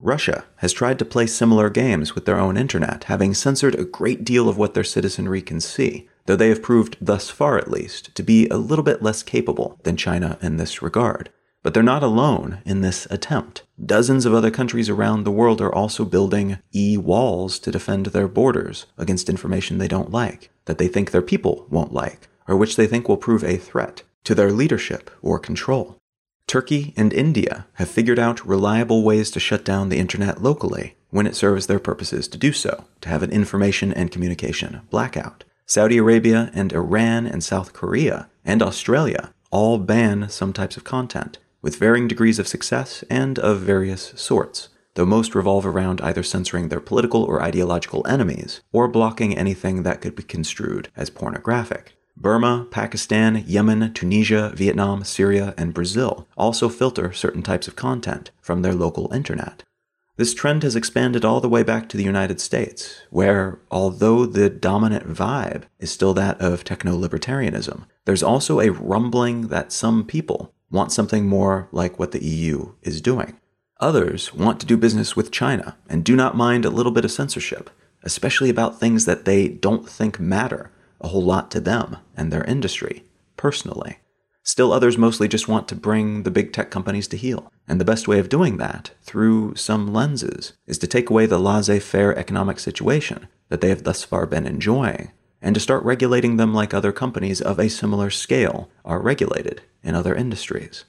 Russia 0.00 0.44
has 0.56 0.72
tried 0.72 0.98
to 0.98 1.04
play 1.04 1.26
similar 1.26 1.70
games 1.70 2.14
with 2.14 2.24
their 2.24 2.38
own 2.38 2.56
internet, 2.56 3.04
having 3.04 3.34
censored 3.34 3.74
a 3.74 3.84
great 3.84 4.24
deal 4.24 4.48
of 4.48 4.56
what 4.56 4.74
their 4.74 4.84
citizenry 4.84 5.42
can 5.42 5.60
see, 5.60 6.08
though 6.26 6.36
they 6.36 6.48
have 6.50 6.62
proved, 6.62 6.96
thus 7.00 7.30
far 7.30 7.56
at 7.58 7.70
least, 7.70 8.14
to 8.14 8.22
be 8.22 8.46
a 8.48 8.56
little 8.56 8.84
bit 8.84 9.02
less 9.02 9.22
capable 9.22 9.80
than 9.82 9.96
China 9.96 10.38
in 10.40 10.56
this 10.56 10.82
regard. 10.82 11.30
But 11.62 11.74
they're 11.74 11.82
not 11.82 12.02
alone 12.02 12.62
in 12.64 12.80
this 12.80 13.06
attempt. 13.10 13.64
Dozens 13.84 14.24
of 14.24 14.32
other 14.32 14.50
countries 14.50 14.88
around 14.88 15.24
the 15.24 15.30
world 15.30 15.60
are 15.60 15.74
also 15.74 16.04
building 16.04 16.58
e 16.74 16.96
walls 16.96 17.58
to 17.60 17.70
defend 17.70 18.06
their 18.06 18.28
borders 18.28 18.86
against 18.96 19.28
information 19.28 19.78
they 19.78 19.88
don't 19.88 20.12
like, 20.12 20.50
that 20.66 20.78
they 20.78 20.88
think 20.88 21.10
their 21.10 21.22
people 21.22 21.66
won't 21.68 21.92
like, 21.92 22.28
or 22.46 22.56
which 22.56 22.76
they 22.76 22.86
think 22.86 23.08
will 23.08 23.16
prove 23.16 23.42
a 23.42 23.56
threat 23.56 24.02
to 24.24 24.34
their 24.34 24.52
leadership 24.52 25.10
or 25.20 25.38
control. 25.38 25.98
Turkey 26.46 26.94
and 26.96 27.12
India 27.12 27.66
have 27.74 27.90
figured 27.90 28.18
out 28.18 28.46
reliable 28.46 29.02
ways 29.02 29.30
to 29.32 29.40
shut 29.40 29.64
down 29.64 29.90
the 29.90 29.98
internet 29.98 30.42
locally 30.42 30.96
when 31.10 31.26
it 31.26 31.36
serves 31.36 31.66
their 31.66 31.78
purposes 31.78 32.28
to 32.28 32.38
do 32.38 32.52
so, 32.52 32.84
to 33.00 33.08
have 33.08 33.22
an 33.22 33.30
information 33.30 33.92
and 33.92 34.10
communication 34.10 34.80
blackout. 34.90 35.44
Saudi 35.66 35.98
Arabia 35.98 36.50
and 36.54 36.72
Iran 36.72 37.26
and 37.26 37.44
South 37.44 37.74
Korea 37.74 38.30
and 38.44 38.62
Australia 38.62 39.34
all 39.50 39.78
ban 39.78 40.28
some 40.30 40.52
types 40.52 40.76
of 40.76 40.84
content, 40.84 41.38
with 41.62 41.76
varying 41.76 42.08
degrees 42.08 42.38
of 42.38 42.48
success 42.48 43.04
and 43.10 43.38
of 43.38 43.60
various 43.60 44.12
sorts, 44.16 44.68
though 44.94 45.06
most 45.06 45.34
revolve 45.34 45.66
around 45.66 46.00
either 46.00 46.22
censoring 46.22 46.68
their 46.68 46.80
political 46.80 47.22
or 47.22 47.42
ideological 47.42 48.06
enemies, 48.06 48.60
or 48.72 48.88
blocking 48.88 49.36
anything 49.36 49.82
that 49.82 50.00
could 50.00 50.16
be 50.16 50.22
construed 50.22 50.88
as 50.96 51.10
pornographic. 51.10 51.94
Burma, 52.16 52.66
Pakistan, 52.70 53.44
Yemen, 53.46 53.92
Tunisia, 53.92 54.52
Vietnam, 54.56 55.04
Syria, 55.04 55.54
and 55.56 55.72
Brazil 55.72 56.26
also 56.36 56.68
filter 56.68 57.12
certain 57.12 57.42
types 57.42 57.68
of 57.68 57.76
content 57.76 58.32
from 58.40 58.62
their 58.62 58.74
local 58.74 59.12
internet. 59.14 59.62
This 60.16 60.34
trend 60.34 60.64
has 60.64 60.74
expanded 60.74 61.24
all 61.24 61.40
the 61.40 61.48
way 61.48 61.62
back 61.62 61.88
to 61.88 61.96
the 61.96 62.02
United 62.02 62.40
States, 62.40 63.02
where, 63.10 63.60
although 63.70 64.26
the 64.26 64.50
dominant 64.50 65.06
vibe 65.06 65.62
is 65.78 65.92
still 65.92 66.12
that 66.14 66.40
of 66.40 66.64
techno 66.64 66.98
libertarianism, 66.98 67.84
there's 68.04 68.24
also 68.24 68.58
a 68.58 68.72
rumbling 68.72 69.46
that 69.46 69.70
some 69.70 70.04
people 70.04 70.52
want 70.70 70.92
something 70.92 71.26
more 71.26 71.68
like 71.72 71.98
what 71.98 72.12
the 72.12 72.24
EU 72.24 72.72
is 72.82 73.00
doing. 73.00 73.38
Others 73.80 74.34
want 74.34 74.58
to 74.60 74.66
do 74.66 74.76
business 74.76 75.14
with 75.14 75.30
China 75.30 75.76
and 75.88 76.04
do 76.04 76.16
not 76.16 76.36
mind 76.36 76.64
a 76.64 76.70
little 76.70 76.92
bit 76.92 77.04
of 77.04 77.12
censorship, 77.12 77.70
especially 78.02 78.50
about 78.50 78.78
things 78.78 79.04
that 79.04 79.24
they 79.24 79.48
don't 79.48 79.88
think 79.88 80.18
matter 80.18 80.70
a 81.00 81.08
whole 81.08 81.22
lot 81.22 81.50
to 81.52 81.60
them 81.60 81.96
and 82.16 82.32
their 82.32 82.44
industry, 82.44 83.04
personally. 83.36 83.98
Still, 84.42 84.72
others 84.72 84.98
mostly 84.98 85.28
just 85.28 85.46
want 85.46 85.68
to 85.68 85.76
bring 85.76 86.22
the 86.22 86.30
big 86.30 86.52
tech 86.52 86.70
companies 86.70 87.06
to 87.08 87.16
heel. 87.16 87.52
And 87.68 87.80
the 87.80 87.84
best 87.84 88.08
way 88.08 88.18
of 88.18 88.30
doing 88.30 88.56
that, 88.56 88.90
through 89.02 89.54
some 89.56 89.92
lenses, 89.92 90.54
is 90.66 90.78
to 90.78 90.86
take 90.86 91.10
away 91.10 91.26
the 91.26 91.38
laissez 91.38 91.80
faire 91.80 92.16
economic 92.16 92.58
situation 92.58 93.28
that 93.50 93.60
they 93.60 93.68
have 93.68 93.84
thus 93.84 94.02
far 94.04 94.26
been 94.26 94.46
enjoying, 94.46 95.12
and 95.42 95.54
to 95.54 95.60
start 95.60 95.84
regulating 95.84 96.36
them 96.36 96.54
like 96.54 96.72
other 96.72 96.92
companies 96.92 97.40
of 97.40 97.58
a 97.58 97.68
similar 97.68 98.10
scale 98.10 98.70
are 98.84 99.00
regulated 99.00 99.60
in 99.82 99.94
other 99.94 100.14
industries. 100.14 100.84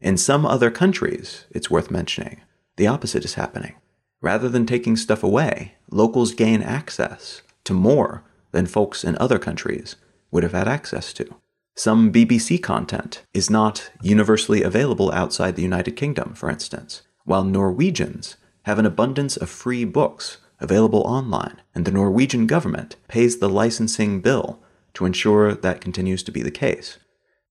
In 0.00 0.16
some 0.16 0.44
other 0.44 0.70
countries, 0.70 1.46
it's 1.50 1.70
worth 1.70 1.90
mentioning, 1.90 2.40
the 2.76 2.86
opposite 2.86 3.24
is 3.24 3.34
happening. 3.34 3.76
Rather 4.20 4.48
than 4.48 4.66
taking 4.66 4.96
stuff 4.96 5.22
away, 5.22 5.74
locals 5.90 6.32
gain 6.32 6.62
access 6.62 7.42
to 7.64 7.72
more 7.72 8.24
than 8.52 8.66
folks 8.66 9.04
in 9.04 9.16
other 9.18 9.38
countries 9.38 9.96
would 10.30 10.42
have 10.42 10.52
had 10.52 10.68
access 10.68 11.12
to. 11.12 11.34
Some 11.76 12.12
BBC 12.12 12.62
content 12.62 13.24
is 13.34 13.50
not 13.50 13.90
universally 14.00 14.62
available 14.62 15.10
outside 15.12 15.56
the 15.56 15.62
United 15.62 15.92
Kingdom, 15.92 16.34
for 16.34 16.48
instance, 16.48 17.02
while 17.24 17.44
Norwegians 17.44 18.36
have 18.62 18.78
an 18.78 18.86
abundance 18.86 19.36
of 19.36 19.50
free 19.50 19.84
books 19.84 20.38
available 20.60 21.00
online, 21.00 21.60
and 21.74 21.84
the 21.84 21.90
Norwegian 21.90 22.46
government 22.46 22.96
pays 23.08 23.38
the 23.38 23.48
licensing 23.48 24.20
bill 24.20 24.60
to 24.94 25.04
ensure 25.04 25.52
that 25.54 25.80
continues 25.80 26.22
to 26.22 26.32
be 26.32 26.42
the 26.42 26.50
case. 26.50 26.98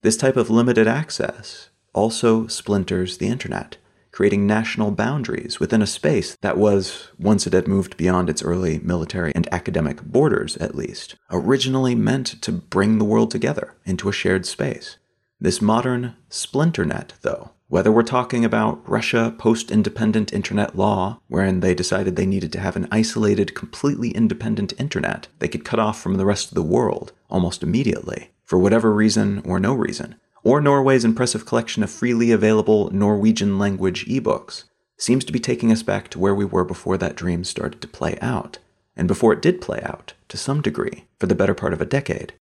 This 0.04 0.18
type 0.18 0.38
of 0.38 0.50
limited 0.50 0.88
access 0.88 1.70
also 1.94 2.48
splinters 2.48 3.18
the 3.18 3.28
internet 3.28 3.78
creating 4.14 4.46
national 4.46 4.92
boundaries 4.92 5.60
within 5.60 5.82
a 5.82 5.88
space 5.88 6.38
that 6.42 6.58
was, 6.58 7.10
once 7.18 7.48
it 7.48 7.54
had 7.54 7.68
moved 7.68 7.98
beyond 7.98 8.30
its 8.30 8.44
early 8.44 8.80
military 8.80 9.34
and 9.34 9.52
academic 9.52 10.04
borders 10.04 10.56
at 10.58 10.76
least, 10.76 11.16
originally 11.32 11.96
meant 11.96 12.40
to 12.42 12.52
bring 12.52 13.00
the 13.00 13.06
world 13.06 13.32
together 13.32 13.74
into 13.86 14.08
a 14.08 14.14
shared 14.14 14.46
space. 14.46 14.98
This 15.42 15.62
modern 15.62 16.16
splinternet, 16.30 17.10
though, 17.22 17.52
whether 17.70 17.92
we're 17.92 18.04
talking 18.04 18.46
about 18.46 18.88
Russia 18.88 19.34
post 19.40 19.72
independent 19.72 20.32
internet 20.32 20.78
law, 20.78 21.20
wherein 21.28 21.62
they 21.62 21.74
decided 21.74 22.16
they 22.16 22.28
needed 22.28 22.54
to 22.54 22.60
have 22.60 22.76
an 22.76 22.88
isolated, 22.92 23.56
completely 23.56 24.12
independent 24.12 24.74
internet 24.78 25.28
they 25.40 25.48
could 25.48 25.66
cut 25.66 25.80
off 25.80 26.00
from 26.00 26.16
the 26.16 26.26
rest 26.26 26.50
of 26.50 26.54
the 26.54 26.62
world 26.62 27.14
almost 27.32 27.64
immediately, 27.64 28.30
for 28.44 28.60
whatever 28.60 28.94
reason 28.94 29.42
or 29.46 29.60
no 29.60 29.74
reason, 29.74 30.16
or 30.44 30.62
Norway's 30.62 31.06
impressive 31.06 31.46
collection 31.46 31.84
of 31.84 31.90
freely 31.90 32.32
available 32.32 32.90
Norwegian 32.92 33.58
language 33.58 34.06
ebooks, 34.06 34.66
seems 34.98 35.26
to 35.26 35.32
be 35.32 35.40
taking 35.40 35.72
us 35.72 35.84
back 35.84 36.10
to 36.10 36.20
where 36.20 36.36
we 36.36 36.46
were 36.46 36.66
before 36.66 36.98
that 36.98 37.16
dream 37.16 37.44
started 37.44 37.82
to 37.82 37.88
play 37.88 38.18
out, 38.22 38.60
and 38.96 39.08
before 39.08 39.34
it 39.34 39.42
did 39.42 39.62
play 39.62 39.82
out, 39.84 40.14
to 40.30 40.38
some 40.38 40.62
degree, 40.62 41.06
for 41.20 41.28
the 41.28 41.36
better 41.36 41.54
part 41.54 41.74
of 41.74 41.82
a 41.82 41.86
decade. 41.86 42.34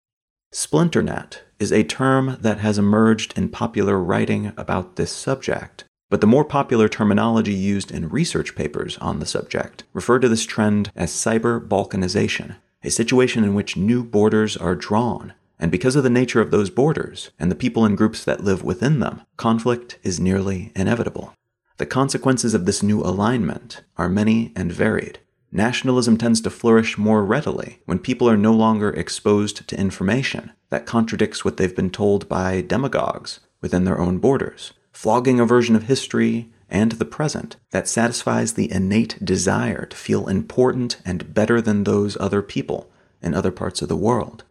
Splinternet 0.53 1.39
is 1.59 1.71
a 1.71 1.83
term 1.83 2.37
that 2.41 2.57
has 2.57 2.77
emerged 2.77 3.37
in 3.37 3.47
popular 3.47 3.97
writing 3.97 4.51
about 4.57 4.95
this 4.95 5.11
subject, 5.11 5.85
but 6.09 6.19
the 6.19 6.27
more 6.27 6.43
popular 6.43 6.89
terminology 6.89 7.53
used 7.53 7.89
in 7.89 8.09
research 8.09 8.53
papers 8.53 8.97
on 8.97 9.19
the 9.19 9.25
subject 9.25 9.85
refer 9.93 10.19
to 10.19 10.27
this 10.27 10.45
trend 10.45 10.91
as 10.93 11.11
cyber 11.11 11.65
balkanization, 11.65 12.57
a 12.83 12.89
situation 12.89 13.45
in 13.45 13.53
which 13.53 13.77
new 13.77 14.03
borders 14.03 14.57
are 14.57 14.75
drawn 14.75 15.33
and 15.61 15.71
because 15.71 15.95
of 15.95 16.03
the 16.03 16.09
nature 16.09 16.41
of 16.41 16.49
those 16.49 16.71
borders 16.71 17.29
and 17.39 17.51
the 17.51 17.55
people 17.55 17.85
and 17.85 17.95
groups 17.95 18.23
that 18.25 18.43
live 18.43 18.63
within 18.63 18.99
them, 18.99 19.21
conflict 19.37 19.99
is 20.01 20.19
nearly 20.19 20.71
inevitable. 20.75 21.35
The 21.77 21.85
consequences 21.85 22.55
of 22.55 22.65
this 22.65 22.81
new 22.81 23.01
alignment 23.01 23.83
are 23.95 24.09
many 24.09 24.51
and 24.55 24.71
varied. 24.71 25.19
Nationalism 25.51 26.17
tends 26.17 26.41
to 26.41 26.49
flourish 26.49 26.97
more 26.97 27.23
readily 27.23 27.81
when 27.85 27.99
people 27.99 28.27
are 28.27 28.37
no 28.37 28.53
longer 28.53 28.89
exposed 28.89 29.67
to 29.67 29.79
information 29.79 30.51
that 30.69 30.87
contradicts 30.87 31.45
what 31.45 31.57
they've 31.57 31.75
been 31.75 31.91
told 31.91 32.27
by 32.27 32.61
demagogues 32.61 33.39
within 33.61 33.83
their 33.83 33.99
own 33.99 34.17
borders, 34.17 34.73
flogging 34.91 35.39
a 35.39 35.45
version 35.45 35.75
of 35.75 35.83
history 35.83 36.49
and 36.69 36.93
the 36.93 37.05
present 37.05 37.57
that 37.69 37.87
satisfies 37.87 38.53
the 38.53 38.71
innate 38.71 39.23
desire 39.23 39.85
to 39.85 39.97
feel 39.97 40.27
important 40.27 40.99
and 41.05 41.33
better 41.35 41.61
than 41.61 41.83
those 41.83 42.17
other 42.19 42.41
people 42.41 42.89
in 43.21 43.35
other 43.35 43.51
parts 43.51 43.81
of 43.83 43.89
the 43.89 43.95
world. 43.95 44.43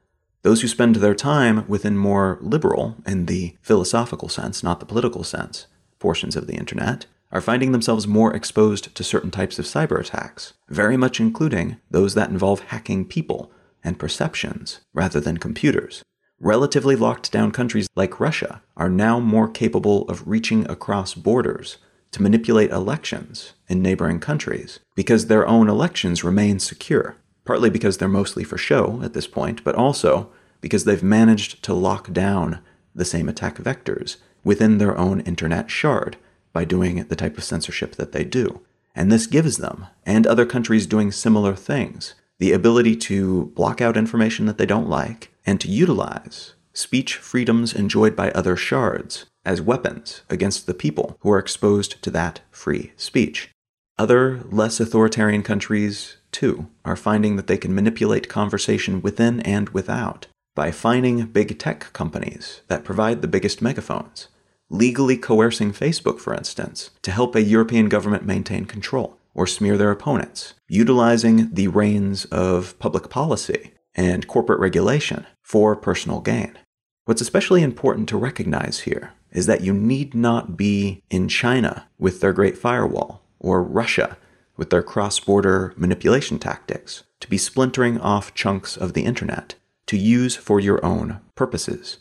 Those 0.42 0.62
who 0.62 0.68
spend 0.68 0.96
their 0.96 1.14
time 1.14 1.66
within 1.68 1.98
more 1.98 2.38
liberal, 2.40 2.96
in 3.06 3.26
the 3.26 3.56
philosophical 3.60 4.28
sense, 4.28 4.62
not 4.62 4.80
the 4.80 4.86
political 4.86 5.22
sense, 5.22 5.66
portions 5.98 6.34
of 6.34 6.46
the 6.46 6.54
internet, 6.54 7.06
are 7.30 7.42
finding 7.42 7.72
themselves 7.72 8.06
more 8.06 8.34
exposed 8.34 8.94
to 8.94 9.04
certain 9.04 9.30
types 9.30 9.58
of 9.58 9.66
cyber 9.66 10.00
attacks, 10.00 10.54
very 10.68 10.96
much 10.96 11.20
including 11.20 11.76
those 11.90 12.14
that 12.14 12.30
involve 12.30 12.60
hacking 12.60 13.04
people 13.04 13.52
and 13.84 13.98
perceptions 13.98 14.80
rather 14.94 15.20
than 15.20 15.36
computers. 15.36 16.02
Relatively 16.40 16.96
locked 16.96 17.30
down 17.30 17.52
countries 17.52 17.86
like 17.94 18.18
Russia 18.18 18.62
are 18.76 18.88
now 18.88 19.20
more 19.20 19.48
capable 19.48 20.08
of 20.08 20.26
reaching 20.26 20.68
across 20.70 21.14
borders 21.14 21.76
to 22.12 22.22
manipulate 22.22 22.70
elections 22.70 23.52
in 23.68 23.82
neighboring 23.82 24.18
countries 24.18 24.80
because 24.96 25.26
their 25.26 25.46
own 25.46 25.68
elections 25.68 26.24
remain 26.24 26.58
secure 26.58 27.16
partly 27.50 27.68
because 27.68 27.98
they're 27.98 28.06
mostly 28.06 28.44
for 28.44 28.56
show 28.56 29.00
at 29.02 29.12
this 29.12 29.26
point, 29.26 29.64
but 29.64 29.74
also 29.74 30.30
because 30.60 30.84
they've 30.84 31.02
managed 31.02 31.60
to 31.64 31.74
lock 31.74 32.12
down 32.12 32.60
the 32.94 33.04
same 33.04 33.28
attack 33.28 33.56
vectors 33.56 34.18
within 34.44 34.78
their 34.78 34.96
own 34.96 35.18
internet 35.22 35.68
shard 35.68 36.16
by 36.52 36.64
doing 36.64 37.02
the 37.08 37.16
type 37.16 37.36
of 37.36 37.42
censorship 37.42 37.96
that 37.96 38.12
they 38.12 38.22
do. 38.22 38.60
And 38.94 39.10
this 39.10 39.26
gives 39.26 39.56
them, 39.56 39.88
and 40.06 40.28
other 40.28 40.46
countries 40.46 40.86
doing 40.86 41.10
similar 41.10 41.56
things, 41.56 42.14
the 42.38 42.52
ability 42.52 42.94
to 43.08 43.46
block 43.56 43.80
out 43.80 43.96
information 43.96 44.46
that 44.46 44.56
they 44.56 44.64
don't 44.64 44.88
like 44.88 45.32
and 45.44 45.60
to 45.60 45.68
utilize 45.68 46.54
speech 46.72 47.16
freedoms 47.16 47.74
enjoyed 47.74 48.14
by 48.14 48.30
other 48.30 48.54
shards 48.54 49.26
as 49.44 49.60
weapons 49.60 50.22
against 50.30 50.66
the 50.66 50.74
people 50.74 51.16
who 51.22 51.32
are 51.32 51.40
exposed 51.40 52.00
to 52.04 52.12
that 52.12 52.42
free 52.52 52.92
speech. 52.96 53.50
Other 53.98 54.38
less 54.52 54.78
authoritarian 54.78 55.42
countries 55.42 56.16
too, 56.32 56.68
are 56.84 56.96
finding 56.96 57.36
that 57.36 57.46
they 57.46 57.56
can 57.56 57.74
manipulate 57.74 58.28
conversation 58.28 59.02
within 59.02 59.40
and 59.40 59.68
without 59.70 60.26
by 60.54 60.70
finding 60.70 61.26
big 61.26 61.58
tech 61.58 61.92
companies 61.92 62.60
that 62.68 62.84
provide 62.84 63.22
the 63.22 63.28
biggest 63.28 63.62
megaphones, 63.62 64.28
legally 64.68 65.16
coercing 65.16 65.72
Facebook, 65.72 66.18
for 66.18 66.34
instance, 66.34 66.90
to 67.02 67.10
help 67.10 67.34
a 67.34 67.42
European 67.42 67.88
government 67.88 68.24
maintain 68.24 68.64
control 68.64 69.16
or 69.34 69.46
smear 69.46 69.76
their 69.76 69.90
opponents, 69.90 70.54
utilizing 70.68 71.54
the 71.54 71.68
reins 71.68 72.24
of 72.26 72.78
public 72.78 73.08
policy 73.08 73.72
and 73.94 74.26
corporate 74.26 74.60
regulation 74.60 75.26
for 75.42 75.76
personal 75.76 76.20
gain. 76.20 76.58
What's 77.04 77.22
especially 77.22 77.62
important 77.62 78.08
to 78.10 78.18
recognize 78.18 78.80
here 78.80 79.12
is 79.32 79.46
that 79.46 79.62
you 79.62 79.72
need 79.72 80.14
not 80.14 80.56
be 80.56 81.02
in 81.10 81.28
China 81.28 81.88
with 81.98 82.20
their 82.20 82.32
Great 82.32 82.58
Firewall 82.58 83.22
or 83.38 83.62
Russia 83.62 84.16
with 84.60 84.68
their 84.68 84.82
cross 84.82 85.18
border 85.18 85.72
manipulation 85.74 86.38
tactics 86.38 87.02
to 87.18 87.26
be 87.30 87.38
splintering 87.38 87.98
off 87.98 88.34
chunks 88.34 88.76
of 88.76 88.92
the 88.92 89.06
internet 89.06 89.54
to 89.86 89.96
use 89.96 90.36
for 90.36 90.60
your 90.60 90.84
own 90.84 91.18
purposes. 91.34 91.96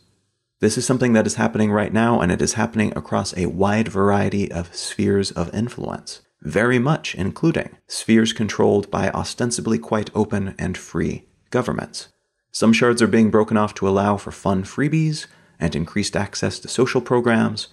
This 0.60 0.78
is 0.78 0.86
something 0.86 1.13
that 1.13 1.26
is 1.26 1.36
happening 1.36 1.72
right 1.72 1.93
now, 1.93 2.19
and 2.19 2.34
it 2.34 2.41
is 2.41 2.56
happening 2.56 2.91
across 2.98 3.36
a 3.38 3.45
wide 3.45 3.88
variety 3.88 4.52
of 4.52 4.76
spheres 4.76 5.32
of 5.32 5.56
influence, 5.56 6.22
very 6.41 6.80
much 6.80 7.15
including 7.15 7.78
spheres 7.88 8.34
controlled 8.34 8.91
by 8.91 9.10
ostensibly 9.12 9.80
quite 9.80 10.10
open 10.13 10.54
and 10.60 10.78
free 10.78 11.30
governments. 11.52 12.10
Some 12.52 12.74
shards 12.74 13.02
are 13.02 13.08
being 13.08 13.32
broken 13.32 13.56
off 13.56 13.74
to 13.76 13.88
allow 13.88 14.17
for 14.17 14.32
fun 14.32 14.65
freebies 14.65 15.28
and 15.62 15.78
increased 15.78 16.17
access 16.17 16.60
to 16.60 16.67
social 16.67 17.00
programs, 17.00 17.69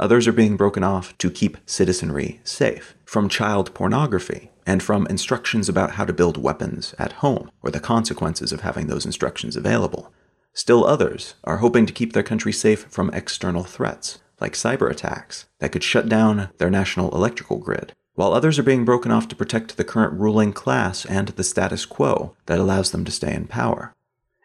Others 0.00 0.26
are 0.26 0.32
being 0.32 0.56
broken 0.56 0.82
off 0.82 1.16
to 1.18 1.30
keep 1.30 1.58
citizenry 1.66 2.40
safe 2.42 2.94
from 3.04 3.28
child 3.28 3.74
pornography 3.74 4.50
and 4.64 4.82
from 4.82 5.06
instructions 5.08 5.68
about 5.68 5.92
how 5.92 6.06
to 6.06 6.14
build 6.14 6.42
weapons 6.42 6.94
at 6.98 7.20
home 7.20 7.50
or 7.62 7.70
the 7.70 7.80
consequences 7.80 8.50
of 8.50 8.62
having 8.62 8.86
those 8.86 9.04
instructions 9.04 9.56
available. 9.56 10.10
Still 10.54 10.86
others 10.86 11.34
are 11.44 11.58
hoping 11.58 11.84
to 11.84 11.92
keep 11.92 12.14
their 12.14 12.22
country 12.22 12.50
safe 12.50 12.84
from 12.84 13.10
external 13.10 13.62
threats, 13.62 14.20
like 14.40 14.54
cyber 14.54 14.90
attacks, 14.90 15.44
that 15.58 15.70
could 15.70 15.84
shut 15.84 16.08
down 16.08 16.48
their 16.56 16.70
national 16.70 17.14
electrical 17.14 17.58
grid, 17.58 17.92
while 18.14 18.32
others 18.32 18.58
are 18.58 18.62
being 18.62 18.86
broken 18.86 19.12
off 19.12 19.28
to 19.28 19.36
protect 19.36 19.76
the 19.76 19.84
current 19.84 20.18
ruling 20.18 20.54
class 20.54 21.04
and 21.04 21.28
the 21.28 21.44
status 21.44 21.84
quo 21.84 22.34
that 22.46 22.58
allows 22.58 22.90
them 22.90 23.04
to 23.04 23.12
stay 23.12 23.34
in 23.34 23.46
power. 23.46 23.94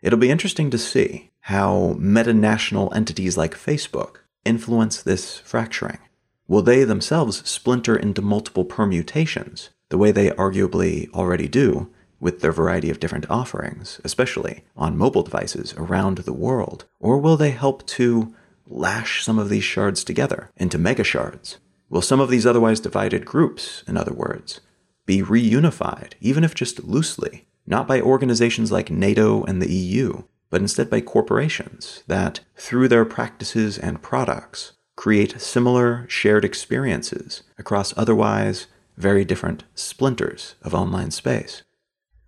It'll 0.01 0.19
be 0.19 0.29
interesting 0.29 0.69
to 0.71 0.77
see 0.77 1.31
how 1.39 1.95
meta-national 1.97 2.93
entities 2.93 3.37
like 3.37 3.55
Facebook 3.55 4.17
influence 4.45 5.01
this 5.01 5.39
fracturing? 5.39 5.99
Will 6.47 6.61
they 6.61 6.83
themselves 6.83 7.47
splinter 7.49 7.95
into 7.95 8.21
multiple 8.21 8.65
permutations, 8.65 9.71
the 9.89 9.97
way 9.97 10.11
they 10.11 10.29
arguably 10.29 11.09
already 11.11 11.47
do 11.47 11.89
with 12.19 12.41
their 12.41 12.51
variety 12.51 12.89
of 12.89 12.99
different 12.99 13.29
offerings, 13.29 13.99
especially 14.03 14.63
on 14.77 14.97
mobile 14.97 15.23
devices 15.23 15.73
around 15.77 16.19
the 16.19 16.33
world? 16.33 16.85
Or 16.99 17.17
will 17.17 17.37
they 17.37 17.51
help 17.51 17.85
to 17.87 18.33
lash 18.67 19.23
some 19.23 19.39
of 19.39 19.49
these 19.49 19.63
shards 19.63 20.03
together 20.03 20.49
into 20.55 20.77
mega 20.77 21.03
shards? 21.03 21.57
Will 21.89 22.01
some 22.01 22.19
of 22.19 22.29
these 22.29 22.45
otherwise 22.45 22.79
divided 22.79 23.25
groups, 23.25 23.83
in 23.87 23.97
other 23.97 24.13
words, 24.13 24.61
be 25.05 25.21
reunified, 25.21 26.13
even 26.19 26.43
if 26.43 26.55
just 26.55 26.83
loosely, 26.83 27.45
not 27.67 27.87
by 27.87 28.01
organizations 28.01 28.71
like 28.71 28.89
NATO 28.89 29.43
and 29.43 29.61
the 29.61 29.71
EU, 29.71 30.23
but 30.55 30.61
instead 30.61 30.89
by 30.89 31.01
corporations 31.01 32.01
that, 32.07 32.39
through 32.55 32.87
their 32.87 33.03
practices 33.03 33.77
and 33.77 34.01
products, 34.01 34.71
create 34.95 35.41
similar 35.41 36.05
shared 36.07 36.45
experiences 36.45 37.43
across 37.57 37.93
otherwise 37.97 38.67
very 38.95 39.25
different 39.25 39.65
splinters 39.73 40.55
of 40.61 40.73
online 40.73 41.11
space. 41.11 41.63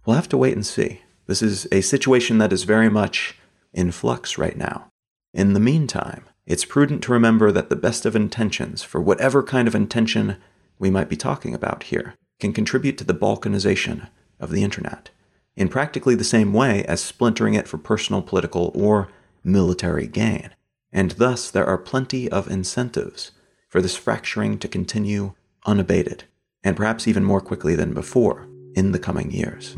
We'll 0.06 0.18
have 0.18 0.28
to 0.28 0.38
wait 0.38 0.56
and 0.56 0.66
see. 0.66 1.04
This 1.28 1.42
is 1.42 1.70
a 1.72 1.80
situation 1.80 2.38
that 2.40 2.52
is 2.52 2.63
very 2.63 2.90
much 2.90 3.38
in 3.72 3.94
flux 3.94 4.38
right 4.38 4.58
now. 4.58 4.90
In 5.34 5.54
the 5.54 5.62
meantime, 5.62 6.26
it's 6.46 6.66
prudent 6.66 7.02
to 7.04 7.13
remember 7.13 7.50
that 7.54 7.70
the 7.70 7.78
best 7.78 8.06
of 8.06 8.13
intentions, 8.13 8.84
for 8.84 9.00
whatever 9.00 9.42
kind 9.42 9.70
of 9.70 9.74
intention 9.74 10.36
we 10.78 10.90
might 10.90 11.08
be 11.08 11.16
talking 11.16 11.56
about 11.56 11.84
here, 11.84 12.16
can 12.42 12.52
contribute 12.52 12.98
to 12.98 13.06
the 13.06 13.13
balkanization 13.13 14.10
of 14.38 14.52
the 14.52 14.63
internet 14.63 15.12
in 15.58 15.67
practically 15.67 16.15
the 16.15 16.24
same 16.24 16.54
way 16.54 16.86
as 16.86 17.02
splintering 17.02 17.56
it 17.56 17.67
for 17.67 17.80
personal, 17.80 18.22
political, 18.22 18.72
or 18.76 19.10
military 19.43 20.08
gain. 20.08 20.52
And 20.93 21.12
thus, 21.12 21.52
there 21.52 21.65
are 21.65 21.80
plenty 21.80 22.30
of 22.30 22.50
incentives 22.50 23.32
for 23.67 23.82
this 23.82 23.98
fracturing 23.98 24.60
to 24.60 24.67
continue 24.67 25.34
unabated, 25.65 26.24
and 26.63 26.78
perhaps 26.78 27.08
even 27.08 27.24
more 27.24 27.41
quickly 27.41 27.76
than 27.76 27.93
before 27.93 28.48
in 28.76 28.91
the 28.91 29.00
coming 29.00 29.32
years. 29.32 29.76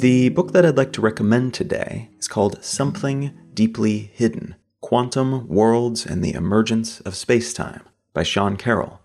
The 0.00 0.28
book 0.28 0.52
that 0.52 0.64
I'd 0.64 0.76
like 0.76 0.92
to 0.92 1.00
recommend 1.00 1.54
today 1.54 2.10
is 2.18 2.28
called 2.28 2.62
Something 2.62 3.36
Deeply 3.58 4.12
Hidden 4.14 4.54
Quantum 4.80 5.48
Worlds 5.48 6.06
and 6.06 6.22
the 6.22 6.32
Emergence 6.32 7.00
of 7.00 7.14
Spacetime 7.14 7.80
by 8.14 8.22
Sean 8.22 8.56
Carroll. 8.56 9.00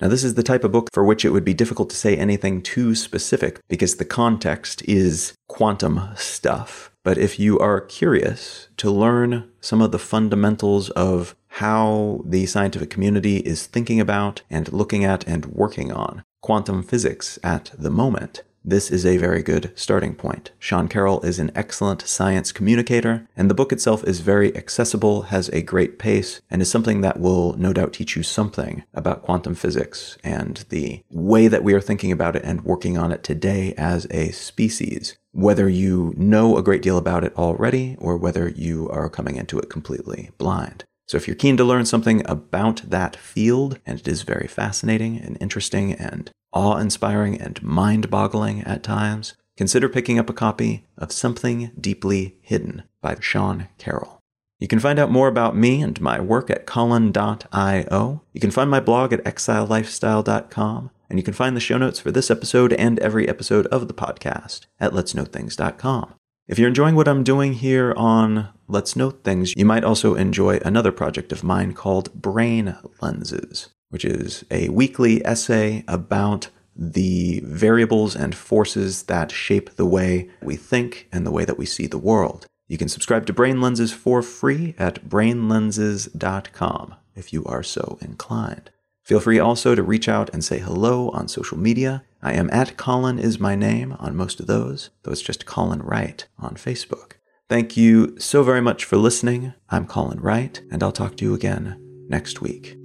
Now, 0.00 0.06
this 0.06 0.22
is 0.22 0.34
the 0.34 0.44
type 0.44 0.62
of 0.62 0.70
book 0.70 0.88
for 0.92 1.02
which 1.02 1.24
it 1.24 1.30
would 1.30 1.44
be 1.44 1.54
difficult 1.54 1.90
to 1.90 1.96
say 1.96 2.16
anything 2.16 2.62
too 2.62 2.94
specific 2.94 3.58
because 3.66 3.96
the 3.96 4.04
context 4.04 4.80
is 4.86 5.34
quantum 5.48 6.10
stuff. 6.14 6.92
But 7.02 7.18
if 7.18 7.40
you 7.40 7.58
are 7.58 7.80
curious 7.80 8.68
to 8.76 8.92
learn 8.92 9.50
some 9.60 9.82
of 9.82 9.90
the 9.90 9.98
fundamentals 9.98 10.90
of 10.90 11.34
how 11.48 12.20
the 12.24 12.46
scientific 12.46 12.90
community 12.90 13.38
is 13.38 13.66
thinking 13.66 14.00
about 14.00 14.42
and 14.48 14.72
looking 14.72 15.04
at 15.04 15.26
and 15.26 15.46
working 15.46 15.90
on 15.90 16.22
quantum 16.42 16.84
physics 16.84 17.40
at 17.42 17.72
the 17.76 17.90
moment, 17.90 18.44
this 18.66 18.90
is 18.90 19.06
a 19.06 19.16
very 19.16 19.44
good 19.44 19.72
starting 19.76 20.12
point. 20.12 20.50
Sean 20.58 20.88
Carroll 20.88 21.20
is 21.20 21.38
an 21.38 21.52
excellent 21.54 22.02
science 22.02 22.50
communicator, 22.50 23.28
and 23.36 23.48
the 23.48 23.54
book 23.54 23.72
itself 23.72 24.02
is 24.02 24.18
very 24.20 24.54
accessible, 24.56 25.22
has 25.22 25.48
a 25.50 25.62
great 25.62 26.00
pace, 26.00 26.40
and 26.50 26.60
is 26.60 26.68
something 26.68 27.00
that 27.00 27.20
will 27.20 27.52
no 27.52 27.72
doubt 27.72 27.92
teach 27.92 28.16
you 28.16 28.24
something 28.24 28.82
about 28.92 29.22
quantum 29.22 29.54
physics 29.54 30.18
and 30.24 30.64
the 30.68 31.00
way 31.10 31.46
that 31.46 31.62
we 31.62 31.74
are 31.74 31.80
thinking 31.80 32.10
about 32.10 32.34
it 32.34 32.42
and 32.44 32.64
working 32.64 32.98
on 32.98 33.12
it 33.12 33.22
today 33.22 33.72
as 33.78 34.08
a 34.10 34.32
species. 34.32 35.16
Whether 35.30 35.68
you 35.68 36.12
know 36.16 36.56
a 36.56 36.62
great 36.62 36.82
deal 36.82 36.98
about 36.98 37.22
it 37.22 37.36
already 37.36 37.94
or 38.00 38.16
whether 38.16 38.48
you 38.48 38.88
are 38.90 39.08
coming 39.08 39.36
into 39.36 39.60
it 39.60 39.70
completely 39.70 40.30
blind. 40.38 40.82
So, 41.06 41.16
if 41.16 41.28
you're 41.28 41.36
keen 41.36 41.56
to 41.58 41.64
learn 41.64 41.86
something 41.86 42.28
about 42.28 42.82
that 42.84 43.14
field, 43.14 43.78
and 43.86 44.00
it 44.00 44.08
is 44.08 44.22
very 44.22 44.48
fascinating 44.48 45.18
and 45.18 45.38
interesting 45.40 45.92
and 45.92 46.32
awe 46.56 46.78
inspiring 46.78 47.40
and 47.40 47.62
mind 47.62 48.10
boggling 48.10 48.62
at 48.62 48.82
times, 48.82 49.34
consider 49.56 49.88
picking 49.88 50.18
up 50.18 50.30
a 50.30 50.32
copy 50.32 50.86
of 50.96 51.12
Something 51.12 51.70
Deeply 51.78 52.36
Hidden 52.40 52.82
by 53.02 53.16
Sean 53.20 53.68
Carroll. 53.78 54.20
You 54.58 54.66
can 54.66 54.80
find 54.80 54.98
out 54.98 55.10
more 55.10 55.28
about 55.28 55.54
me 55.54 55.82
and 55.82 56.00
my 56.00 56.18
work 56.18 56.48
at 56.48 56.64
colin.io. 56.64 58.22
You 58.32 58.40
can 58.40 58.50
find 58.50 58.70
my 58.70 58.80
blog 58.80 59.12
at 59.12 59.22
exilelifestyle.com. 59.24 60.90
And 61.08 61.18
you 61.20 61.22
can 61.22 61.34
find 61.34 61.54
the 61.54 61.60
show 61.60 61.78
notes 61.78 62.00
for 62.00 62.10
this 62.10 62.30
episode 62.30 62.72
and 62.72 62.98
every 62.98 63.28
episode 63.28 63.66
of 63.66 63.86
the 63.86 63.94
podcast 63.94 64.66
at 64.80 64.92
letsknowthings.com. 64.92 66.14
If 66.48 66.58
you're 66.58 66.68
enjoying 66.68 66.96
what 66.96 67.06
I'm 67.06 67.22
doing 67.22 67.52
here 67.52 67.92
on 67.96 68.48
Let's 68.66 68.96
Know 68.96 69.10
Things, 69.10 69.54
you 69.56 69.64
might 69.64 69.84
also 69.84 70.14
enjoy 70.14 70.58
another 70.64 70.90
project 70.90 71.32
of 71.32 71.44
mine 71.44 71.74
called 71.74 72.12
Brain 72.14 72.76
Lenses 73.00 73.68
which 73.96 74.04
is 74.04 74.44
a 74.50 74.68
weekly 74.68 75.24
essay 75.24 75.82
about 75.88 76.50
the 76.76 77.40
variables 77.46 78.14
and 78.14 78.34
forces 78.34 79.04
that 79.04 79.32
shape 79.32 79.70
the 79.76 79.86
way 79.86 80.28
we 80.42 80.54
think 80.54 81.08
and 81.10 81.24
the 81.24 81.30
way 81.30 81.46
that 81.46 81.56
we 81.56 81.64
see 81.64 81.86
the 81.86 81.96
world. 81.96 82.44
You 82.68 82.76
can 82.76 82.90
subscribe 82.90 83.24
to 83.24 83.32
Brain 83.32 83.58
Lenses 83.62 83.94
for 83.94 84.20
free 84.20 84.74
at 84.76 85.08
brainlenses.com 85.08 86.94
if 87.14 87.32
you 87.32 87.42
are 87.46 87.62
so 87.62 87.96
inclined. 88.02 88.68
Feel 89.02 89.20
free 89.20 89.38
also 89.38 89.74
to 89.74 89.82
reach 89.82 90.10
out 90.10 90.28
and 90.34 90.44
say 90.44 90.58
hello 90.58 91.08
on 91.12 91.26
social 91.26 91.56
media. 91.56 92.04
I 92.22 92.34
am 92.34 92.50
at 92.52 92.76
Colin 92.76 93.18
is 93.18 93.40
my 93.40 93.54
name 93.54 93.96
on 93.98 94.14
most 94.14 94.40
of 94.40 94.46
those, 94.46 94.90
though 95.04 95.12
it's 95.12 95.22
just 95.22 95.46
Colin 95.46 95.80
Wright 95.80 96.26
on 96.38 96.56
Facebook. 96.56 97.12
Thank 97.48 97.78
you 97.78 98.18
so 98.18 98.42
very 98.42 98.60
much 98.60 98.84
for 98.84 98.98
listening. 98.98 99.54
I'm 99.70 99.86
Colin 99.86 100.20
Wright, 100.20 100.60
and 100.70 100.82
I'll 100.82 100.92
talk 100.92 101.16
to 101.16 101.24
you 101.24 101.32
again 101.32 101.80
next 102.08 102.40
week. 102.40 102.76